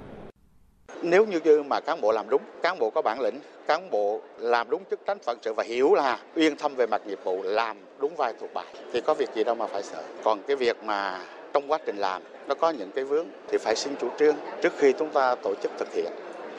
Nếu 1.01 1.25
như 1.25 1.63
mà 1.63 1.80
cán 1.80 2.01
bộ 2.01 2.12
làm 2.12 2.30
đúng, 2.30 2.42
cán 2.63 2.80
bộ 2.80 2.89
có 2.89 3.01
bản 3.01 3.20
lĩnh, 3.20 3.39
cán 3.68 3.89
bộ 3.89 4.22
làm 4.38 4.70
đúng 4.70 4.84
chức 4.89 5.00
trách 5.08 5.24
phận 5.24 5.38
sự 5.42 5.54
và 5.54 5.63
hiểu 5.63 5.94
là 5.94 6.20
uyên 6.36 6.56
thâm 6.58 6.75
về 6.75 6.88
mặt 6.88 7.01
nghiệp 7.08 7.20
vụ, 7.24 7.42
làm 7.44 7.77
đúng 8.00 8.16
vai 8.16 8.34
thuộc 8.39 8.54
bài 8.54 8.66
thì 8.94 9.01
có 9.01 9.13
việc 9.13 9.30
gì 9.36 9.44
đâu 9.44 9.56
mà 9.56 9.68
phải 9.68 9.84
sợ. 9.84 10.04
Còn 10.24 10.42
cái 10.48 10.56
việc 10.56 10.84
mà 10.84 11.20
trong 11.54 11.72
quá 11.72 11.80
trình 11.86 11.98
làm 11.98 12.22
nó 12.48 12.56
có 12.56 12.70
những 12.70 12.92
cái 12.92 13.04
vướng 13.04 13.25
thì 13.48 13.58
phải 13.58 13.75
xin 13.75 13.96
chủ 14.01 14.08
trương 14.20 14.36
trước 14.62 14.74
khi 14.77 14.94
chúng 15.00 15.10
ta 15.10 15.36
tổ 15.36 15.54
chức 15.63 15.72
thực 15.80 15.94
hiện. 15.94 16.12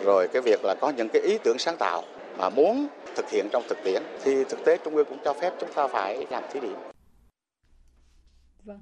Rồi 0.05 0.29
cái 0.29 0.43
việc 0.43 0.65
là 0.65 0.75
có 0.81 0.91
những 0.91 1.09
cái 1.09 1.23
ý 1.23 1.39
tưởng 1.45 1.59
sáng 1.59 1.77
tạo 1.77 2.03
mà 2.39 2.51
muốn 2.51 2.87
thực 3.17 3.31
hiện 3.31 3.47
trong 3.53 3.63
thực 3.69 3.79
tiễn 3.85 4.03
thì 4.25 4.45
thực 4.45 4.65
tế 4.65 4.79
Trung 4.85 4.95
ương 4.95 5.07
cũng 5.09 5.19
cho 5.25 5.35
phép 5.41 5.53
chúng 5.61 5.71
ta 5.75 5.89
phải 5.89 6.27
làm 6.31 6.43
thí 6.53 6.61
điểm. 6.61 6.77
Vâng. 8.65 8.81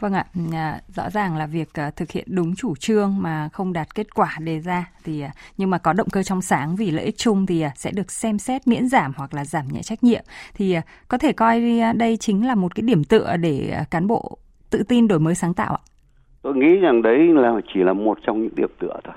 Vâng 0.00 0.12
ạ, 0.12 0.24
à, 0.52 0.80
rõ 0.88 1.10
ràng 1.10 1.36
là 1.36 1.46
việc 1.46 1.68
à, 1.74 1.90
thực 1.90 2.10
hiện 2.10 2.24
đúng 2.30 2.54
chủ 2.56 2.76
trương 2.76 3.22
mà 3.22 3.48
không 3.52 3.72
đạt 3.72 3.94
kết 3.94 4.14
quả 4.14 4.36
đề 4.40 4.60
ra 4.60 4.90
thì 5.04 5.20
à, 5.20 5.30
nhưng 5.56 5.70
mà 5.70 5.78
có 5.78 5.92
động 5.92 6.08
cơ 6.12 6.22
trong 6.22 6.42
sáng 6.42 6.76
vì 6.76 6.90
lợi 6.90 7.04
ích 7.04 7.18
chung 7.18 7.46
thì 7.46 7.64
sẽ 7.74 7.90
được 7.90 8.10
xem 8.10 8.38
xét 8.38 8.68
miễn 8.68 8.88
giảm 8.88 9.12
hoặc 9.16 9.34
là 9.34 9.44
giảm 9.44 9.64
nhẹ 9.72 9.82
trách 9.82 10.04
nhiệm 10.04 10.22
thì 10.54 10.76
có 11.08 11.18
thể 11.18 11.32
coi 11.32 11.80
đây 11.96 12.16
chính 12.16 12.46
là 12.46 12.54
một 12.54 12.74
cái 12.74 12.82
điểm 12.82 13.04
tựa 13.04 13.36
để 13.36 13.84
cán 13.90 14.06
bộ 14.06 14.38
tự 14.70 14.82
tin 14.88 15.08
đổi 15.08 15.18
mới 15.18 15.34
sáng 15.34 15.54
tạo 15.54 15.74
ạ. 15.74 15.82
Tôi 16.42 16.54
nghĩ 16.54 16.76
rằng 16.82 17.02
đấy 17.02 17.18
là 17.18 17.60
chỉ 17.74 17.80
là 17.80 17.92
một 17.92 18.18
trong 18.26 18.42
những 18.42 18.54
điểm 18.54 18.70
tựa 18.80 19.00
thôi. 19.04 19.14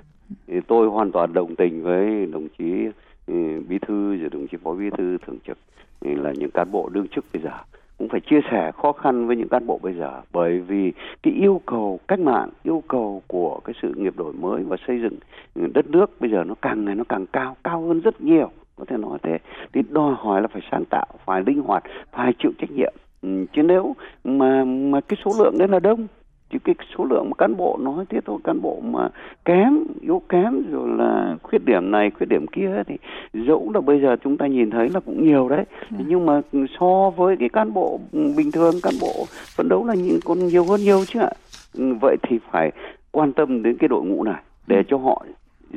Thì 0.47 0.59
tôi 0.67 0.87
hoàn 0.87 1.11
toàn 1.11 1.33
đồng 1.33 1.55
tình 1.55 1.83
với 1.83 2.25
đồng 2.25 2.47
chí 2.57 2.87
ừ, 3.27 3.33
bí 3.69 3.79
thư 3.79 4.15
rồi 4.15 4.29
đồng 4.29 4.47
chí 4.47 4.57
phó 4.63 4.73
bí 4.73 4.89
thư 4.97 5.17
thường 5.17 5.37
trực 5.47 5.57
ừ, 6.01 6.15
là 6.15 6.33
những 6.37 6.51
cán 6.51 6.71
bộ 6.71 6.89
đương 6.93 7.07
chức 7.07 7.25
bây 7.33 7.41
giờ. 7.41 7.51
Cũng 7.97 8.09
phải 8.09 8.19
chia 8.19 8.39
sẻ 8.51 8.71
khó 8.71 8.91
khăn 8.91 9.27
với 9.27 9.35
những 9.35 9.49
cán 9.49 9.67
bộ 9.67 9.79
bây 9.83 9.93
giờ, 9.93 10.21
bởi 10.33 10.59
vì 10.59 10.93
cái 11.23 11.33
yêu 11.33 11.61
cầu 11.65 11.99
cách 12.07 12.19
mạng, 12.19 12.49
yêu 12.63 12.83
cầu 12.87 13.21
của 13.27 13.59
cái 13.63 13.73
sự 13.81 13.93
nghiệp 13.97 14.13
đổi 14.17 14.33
mới 14.33 14.63
và 14.63 14.77
xây 14.87 14.99
dựng 15.01 15.13
ừ, 15.55 15.61
đất 15.73 15.89
nước 15.89 16.21
bây 16.21 16.31
giờ 16.31 16.43
nó 16.43 16.55
càng 16.61 16.85
ngày 16.85 16.95
nó 16.95 17.03
càng 17.09 17.25
cao 17.25 17.55
cao 17.63 17.81
hơn 17.81 17.99
rất 17.99 18.21
nhiều, 18.21 18.49
có 18.75 18.85
thể 18.85 18.97
nói 18.97 19.17
thế. 19.23 19.37
Thì 19.73 19.81
đòi 19.89 20.15
hỏi 20.17 20.41
là 20.41 20.47
phải 20.47 20.61
sáng 20.71 20.83
tạo, 20.85 21.05
phải 21.25 21.43
linh 21.45 21.61
hoạt, 21.61 21.83
phải 22.11 22.33
chịu 22.39 22.51
trách 22.59 22.71
nhiệm. 22.71 22.93
Chứ 23.23 23.63
nếu 23.63 23.95
mà 24.23 24.63
mà 24.63 25.01
cái 25.01 25.17
số 25.25 25.31
lượng 25.39 25.57
đấy 25.57 25.67
là 25.67 25.79
đông 25.79 26.07
chứ 26.49 26.60
cái 26.63 26.75
số 26.97 27.05
lượng 27.05 27.31
cán 27.38 27.57
bộ 27.57 27.77
nói 27.81 28.05
thế 28.10 28.19
thôi 28.25 28.38
cán 28.43 28.62
bộ 28.62 28.79
mà 28.83 29.10
kém 29.45 29.83
yếu 30.01 30.21
kém 30.29 30.71
rồi 30.71 30.89
là 30.97 31.36
khuyết 31.43 31.65
điểm 31.65 31.91
này 31.91 32.12
khuyết 32.12 32.29
điểm 32.29 32.45
kia 32.47 32.83
thì 32.88 32.97
dẫu 33.33 33.71
là 33.73 33.81
bây 33.81 34.01
giờ 34.01 34.15
chúng 34.23 34.38
ta 34.38 34.47
nhìn 34.47 34.69
thấy 34.69 34.89
là 34.89 34.99
cũng 34.99 35.25
nhiều 35.25 35.49
đấy 35.49 35.65
ừ. 35.91 35.97
nhưng 36.07 36.25
mà 36.25 36.41
so 36.79 37.10
với 37.10 37.38
cái 37.39 37.49
cán 37.49 37.73
bộ 37.73 37.99
bình 38.12 38.51
thường 38.51 38.73
cán 38.83 38.93
bộ 39.01 39.25
phấn 39.55 39.69
đấu 39.69 39.86
là 39.86 39.95
còn 40.25 40.47
nhiều 40.47 40.63
hơn 40.63 40.81
nhiều 40.81 41.05
chứ 41.05 41.19
ạ 41.19 41.29
ừ, 41.77 41.93
vậy 42.01 42.17
thì 42.23 42.39
phải 42.51 42.71
quan 43.12 43.33
tâm 43.33 43.63
đến 43.63 43.77
cái 43.77 43.88
đội 43.88 44.03
ngũ 44.05 44.23
này 44.23 44.41
để 44.67 44.77
ừ. 44.77 44.83
cho 44.88 44.97
họ 44.97 45.25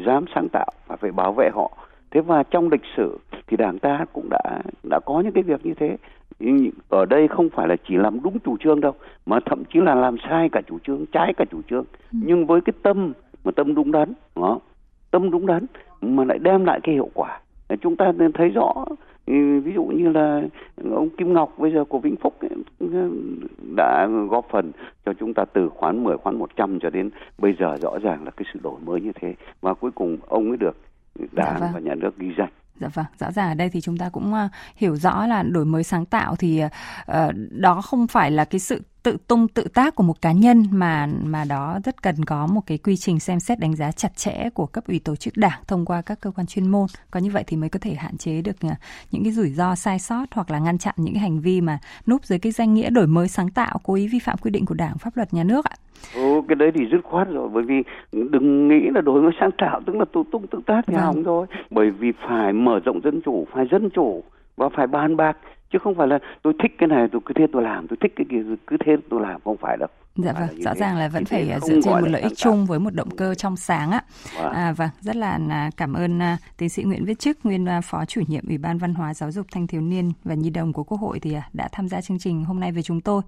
dám 0.06 0.24
sáng 0.34 0.48
tạo 0.48 0.70
và 0.86 0.96
phải 0.96 1.12
bảo 1.12 1.32
vệ 1.32 1.50
họ 1.54 1.70
thế 2.10 2.20
và 2.20 2.42
trong 2.42 2.68
lịch 2.68 2.84
sử 2.96 3.18
thì 3.46 3.56
đảng 3.56 3.78
ta 3.78 4.04
cũng 4.12 4.28
đã 4.30 4.62
đã 4.90 5.00
có 5.04 5.20
những 5.20 5.32
cái 5.32 5.42
việc 5.42 5.66
như 5.66 5.74
thế 5.74 5.96
ở 6.88 7.04
đây 7.04 7.28
không 7.28 7.48
phải 7.50 7.68
là 7.68 7.76
chỉ 7.88 7.96
làm 7.96 8.22
đúng 8.22 8.38
chủ 8.38 8.56
trương 8.60 8.80
đâu 8.80 8.94
mà 9.26 9.38
thậm 9.46 9.62
chí 9.64 9.80
là 9.80 9.94
làm 9.94 10.16
sai 10.28 10.48
cả 10.52 10.60
chủ 10.66 10.78
trương 10.78 11.06
trái 11.06 11.34
cả 11.36 11.44
chủ 11.50 11.60
trương 11.70 11.84
ừ. 12.12 12.18
nhưng 12.22 12.46
với 12.46 12.60
cái 12.60 12.72
tâm 12.82 13.12
mà 13.44 13.52
tâm 13.56 13.74
đúng 13.74 13.92
đắn 13.92 14.12
đó 14.36 14.58
tâm 15.10 15.30
đúng 15.30 15.46
đắn 15.46 15.66
mà 16.00 16.24
lại 16.24 16.38
đem 16.38 16.64
lại 16.64 16.80
cái 16.82 16.94
hiệu 16.94 17.10
quả 17.14 17.40
chúng 17.80 17.96
ta 17.96 18.12
nên 18.12 18.32
thấy 18.32 18.48
rõ 18.48 18.84
ừ, 19.26 19.60
ví 19.64 19.72
dụ 19.74 19.84
như 19.84 20.08
là 20.08 20.42
ông 20.90 21.08
Kim 21.10 21.32
Ngọc 21.32 21.58
bây 21.58 21.72
giờ 21.72 21.84
của 21.84 21.98
Vĩnh 21.98 22.16
Phúc 22.16 22.40
ấy, 22.40 22.50
đã 23.76 24.08
góp 24.30 24.46
phần 24.50 24.72
cho 25.04 25.12
chúng 25.12 25.34
ta 25.34 25.44
từ 25.52 25.68
khoán 25.68 26.04
10 26.04 26.16
khoán 26.16 26.38
100 26.38 26.78
cho 26.80 26.90
đến 26.90 27.10
bây 27.38 27.56
giờ 27.58 27.76
rõ 27.76 27.98
ràng 28.02 28.24
là 28.24 28.30
cái 28.30 28.44
sự 28.52 28.60
đổi 28.62 28.80
mới 28.84 29.00
như 29.00 29.12
thế 29.20 29.34
và 29.60 29.74
cuối 29.74 29.90
cùng 29.90 30.16
ông 30.28 30.48
mới 30.48 30.56
được 30.56 30.76
đảng 31.32 31.56
dạ 31.60 31.60
vâng. 31.60 31.70
và 31.74 31.80
nhà 31.80 31.94
nước 31.94 32.18
ghi 32.18 32.34
danh 32.38 32.50
Dạ 32.80 32.88
vâng, 32.88 33.06
rõ 33.18 33.32
ràng 33.32 33.48
ở 33.48 33.54
đây 33.54 33.70
thì 33.70 33.80
chúng 33.80 33.96
ta 33.96 34.08
cũng 34.08 34.34
à, 34.34 34.48
hiểu 34.76 34.96
rõ 34.96 35.26
là 35.26 35.42
đổi 35.42 35.64
mới 35.64 35.84
sáng 35.84 36.06
tạo 36.06 36.36
thì 36.36 36.62
uh, 36.64 37.16
đó 37.50 37.82
không 37.82 38.06
phải 38.06 38.30
là 38.30 38.44
cái 38.44 38.58
sự 38.60 38.82
tự 39.02 39.16
tung 39.28 39.48
tự 39.48 39.64
tác 39.74 39.94
của 39.94 40.02
một 40.02 40.22
cá 40.22 40.32
nhân 40.32 40.64
mà 40.72 41.06
mà 41.24 41.44
đó 41.48 41.78
rất 41.84 42.02
cần 42.02 42.14
có 42.26 42.46
một 42.46 42.60
cái 42.66 42.78
quy 42.78 42.96
trình 42.96 43.20
xem 43.20 43.40
xét 43.40 43.58
đánh 43.58 43.76
giá 43.76 43.92
chặt 43.92 44.16
chẽ 44.16 44.48
của 44.54 44.66
cấp 44.66 44.84
ủy 44.88 45.00
tổ 45.04 45.16
chức 45.16 45.36
đảng 45.36 45.60
thông 45.66 45.84
qua 45.84 46.02
các 46.02 46.20
cơ 46.20 46.30
quan 46.30 46.46
chuyên 46.46 46.68
môn. 46.68 46.86
Có 47.10 47.20
như 47.20 47.30
vậy 47.30 47.44
thì 47.46 47.56
mới 47.56 47.68
có 47.68 47.78
thể 47.82 47.94
hạn 47.94 48.16
chế 48.16 48.42
được 48.42 48.56
uh, 48.66 48.72
những 49.10 49.24
cái 49.24 49.32
rủi 49.32 49.48
ro 49.48 49.74
sai 49.74 49.98
sót 49.98 50.24
hoặc 50.30 50.50
là 50.50 50.58
ngăn 50.58 50.78
chặn 50.78 50.94
những 50.96 51.14
cái 51.14 51.22
hành 51.22 51.40
vi 51.40 51.60
mà 51.60 51.78
núp 52.06 52.24
dưới 52.24 52.38
cái 52.38 52.52
danh 52.52 52.74
nghĩa 52.74 52.90
đổi 52.90 53.06
mới 53.06 53.28
sáng 53.28 53.50
tạo 53.50 53.80
cố 53.82 53.94
ý 53.94 54.08
vi 54.08 54.18
phạm 54.18 54.36
quy 54.42 54.50
định 54.50 54.66
của 54.66 54.74
đảng 54.74 54.98
pháp 54.98 55.16
luật 55.16 55.34
nhà 55.34 55.44
nước 55.44 55.64
ạ. 55.64 55.76
Ừ, 56.14 56.40
cái 56.48 56.56
đấy 56.56 56.70
thì 56.74 56.84
dứt 56.92 57.00
khoát 57.04 57.28
rồi 57.28 57.48
bởi 57.48 57.62
vì 57.62 57.74
đừng 58.12 58.68
nghĩ 58.68 58.90
là 58.94 59.00
đổi 59.00 59.22
mới 59.22 59.32
sáng 59.40 59.50
tạo 59.58 59.80
tức 59.86 59.96
là 59.96 60.04
tự 60.14 60.22
tung 60.32 60.46
tự 60.46 60.58
tác 60.66 60.82
thì 60.86 60.94
vâng. 60.94 61.24
thôi. 61.24 61.46
Bởi 61.70 61.90
vì 61.90 62.12
phải 62.28 62.52
mở 62.52 62.80
rộng 62.84 63.00
dân 63.04 63.20
chủ 63.24 63.46
phải 63.52 63.66
dân 63.70 63.90
chủ 63.90 64.22
và 64.56 64.68
phải 64.76 64.86
bàn 64.86 65.16
bạc 65.16 65.36
chứ 65.70 65.78
không 65.78 65.94
phải 65.94 66.08
là 66.08 66.18
tôi 66.42 66.52
thích 66.58 66.72
cái 66.78 66.88
này, 66.88 67.08
tôi 67.12 67.20
cứ 67.24 67.34
thế 67.34 67.46
tôi 67.52 67.62
làm, 67.62 67.88
tôi 67.88 67.96
thích 68.00 68.12
cái 68.16 68.26
kia, 68.30 68.42
cứ 68.66 68.76
thế 68.76 68.96
tôi 69.08 69.20
làm, 69.20 69.40
không 69.44 69.56
phải 69.56 69.76
đâu. 69.76 69.88
Dạ 70.16 70.32
vâng, 70.32 70.62
rõ 70.62 70.74
ràng 70.74 70.96
là 70.96 71.08
vẫn 71.08 71.24
phải 71.24 71.46
dựa 71.46 71.58
trên 71.66 71.80
một 71.84 72.08
lợi 72.08 72.22
ích 72.22 72.32
chung 72.36 72.66
với 72.66 72.78
một 72.78 72.94
động 72.94 73.16
cơ 73.16 73.34
trong 73.34 73.56
sáng 73.56 73.90
ạ. 73.90 74.04
Vâng. 74.36 74.52
À, 74.52 74.72
vâng, 74.72 74.90
rất 75.00 75.16
là 75.16 75.38
à, 75.48 75.70
cảm 75.76 75.94
ơn 75.94 76.22
à, 76.22 76.38
tiến 76.56 76.68
sĩ 76.68 76.82
Nguyễn 76.82 77.04
Viết 77.04 77.18
Chức, 77.18 77.38
nguyên 77.46 77.68
à, 77.68 77.80
phó 77.80 78.04
chủ 78.04 78.22
nhiệm 78.28 78.48
Ủy 78.48 78.58
ban 78.58 78.78
Văn 78.78 78.94
hóa 78.94 79.14
Giáo 79.14 79.32
dục 79.32 79.46
Thanh 79.52 79.66
thiếu 79.66 79.80
niên 79.80 80.12
và 80.24 80.34
Nhi 80.34 80.50
đồng 80.50 80.72
của 80.72 80.84
Quốc 80.84 80.98
hội 80.98 81.20
thì 81.20 81.36
đã 81.52 81.68
tham 81.72 81.88
gia 81.88 82.00
chương 82.00 82.18
trình 82.18 82.44
hôm 82.44 82.60
nay 82.60 82.72
với 82.72 82.82
chúng 82.82 83.00
tôi. 83.00 83.22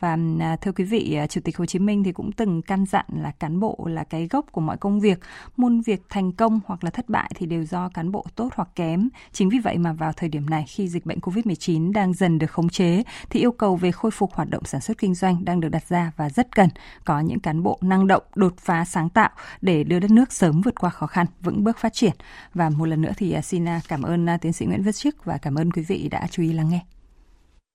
Và 0.00 0.18
thưa 0.60 0.72
quý 0.72 0.84
vị, 0.84 1.18
Chủ 1.28 1.40
tịch 1.44 1.56
Hồ 1.56 1.66
Chí 1.66 1.78
Minh 1.78 2.04
thì 2.04 2.12
cũng 2.12 2.32
từng 2.32 2.62
căn 2.62 2.86
dặn 2.86 3.04
là 3.16 3.30
cán 3.30 3.60
bộ 3.60 3.78
là 3.86 4.04
cái 4.04 4.28
gốc 4.30 4.46
của 4.52 4.60
mọi 4.60 4.76
công 4.76 5.00
việc, 5.00 5.20
muôn 5.56 5.80
việc 5.80 6.02
thành 6.08 6.32
công 6.32 6.60
hoặc 6.66 6.84
là 6.84 6.90
thất 6.90 7.08
bại 7.08 7.30
thì 7.34 7.46
đều 7.46 7.64
do 7.64 7.88
cán 7.94 8.12
bộ 8.12 8.24
tốt 8.34 8.48
hoặc 8.54 8.68
kém. 8.74 9.08
Chính 9.32 9.48
vì 9.48 9.58
vậy 9.58 9.78
mà 9.78 9.92
vào 9.92 10.12
thời 10.12 10.28
điểm 10.28 10.50
này 10.50 10.64
khi 10.68 10.88
dịch 10.88 11.06
bệnh 11.06 11.18
Covid-19 11.18 11.92
đang 11.92 12.14
dần 12.14 12.38
được 12.38 12.50
khống 12.50 12.68
chế 12.68 13.02
thì 13.30 13.40
yêu 13.40 13.52
cầu 13.52 13.76
về 13.76 13.92
khôi 13.92 14.10
phục 14.10 14.32
hoạt 14.32 14.50
động 14.50 14.64
sản 14.64 14.80
xuất 14.80 14.98
kinh 14.98 15.14
doanh 15.14 15.44
đang 15.44 15.60
được 15.60 15.68
đặt 15.68 15.88
ra 15.88 16.12
và 16.16 16.25
rất 16.30 16.56
cần 16.56 16.68
có 17.04 17.20
những 17.20 17.40
cán 17.40 17.62
bộ 17.62 17.78
năng 17.82 18.06
động, 18.06 18.22
đột 18.34 18.54
phá 18.58 18.84
sáng 18.84 19.08
tạo 19.08 19.30
để 19.60 19.84
đưa 19.84 19.98
đất 19.98 20.10
nước 20.10 20.32
sớm 20.32 20.60
vượt 20.60 20.74
qua 20.80 20.90
khó 20.90 21.06
khăn, 21.06 21.26
vững 21.40 21.64
bước 21.64 21.78
phát 21.78 21.92
triển. 21.92 22.12
Và 22.54 22.70
một 22.70 22.86
lần 22.86 23.02
nữa 23.02 23.12
thì 23.16 23.32
à, 23.32 23.42
xin 23.42 23.68
à, 23.68 23.80
cảm 23.88 24.02
ơn 24.02 24.26
à, 24.28 24.36
tiến 24.36 24.52
sĩ 24.52 24.66
Nguyễn 24.66 24.82
Viết 24.82 24.94
Chức 24.94 25.24
và 25.24 25.38
cảm 25.38 25.54
ơn 25.54 25.72
quý 25.72 25.82
vị 25.82 26.08
đã 26.08 26.26
chú 26.30 26.42
ý 26.42 26.52
lắng 26.52 26.68
nghe. 26.68 26.95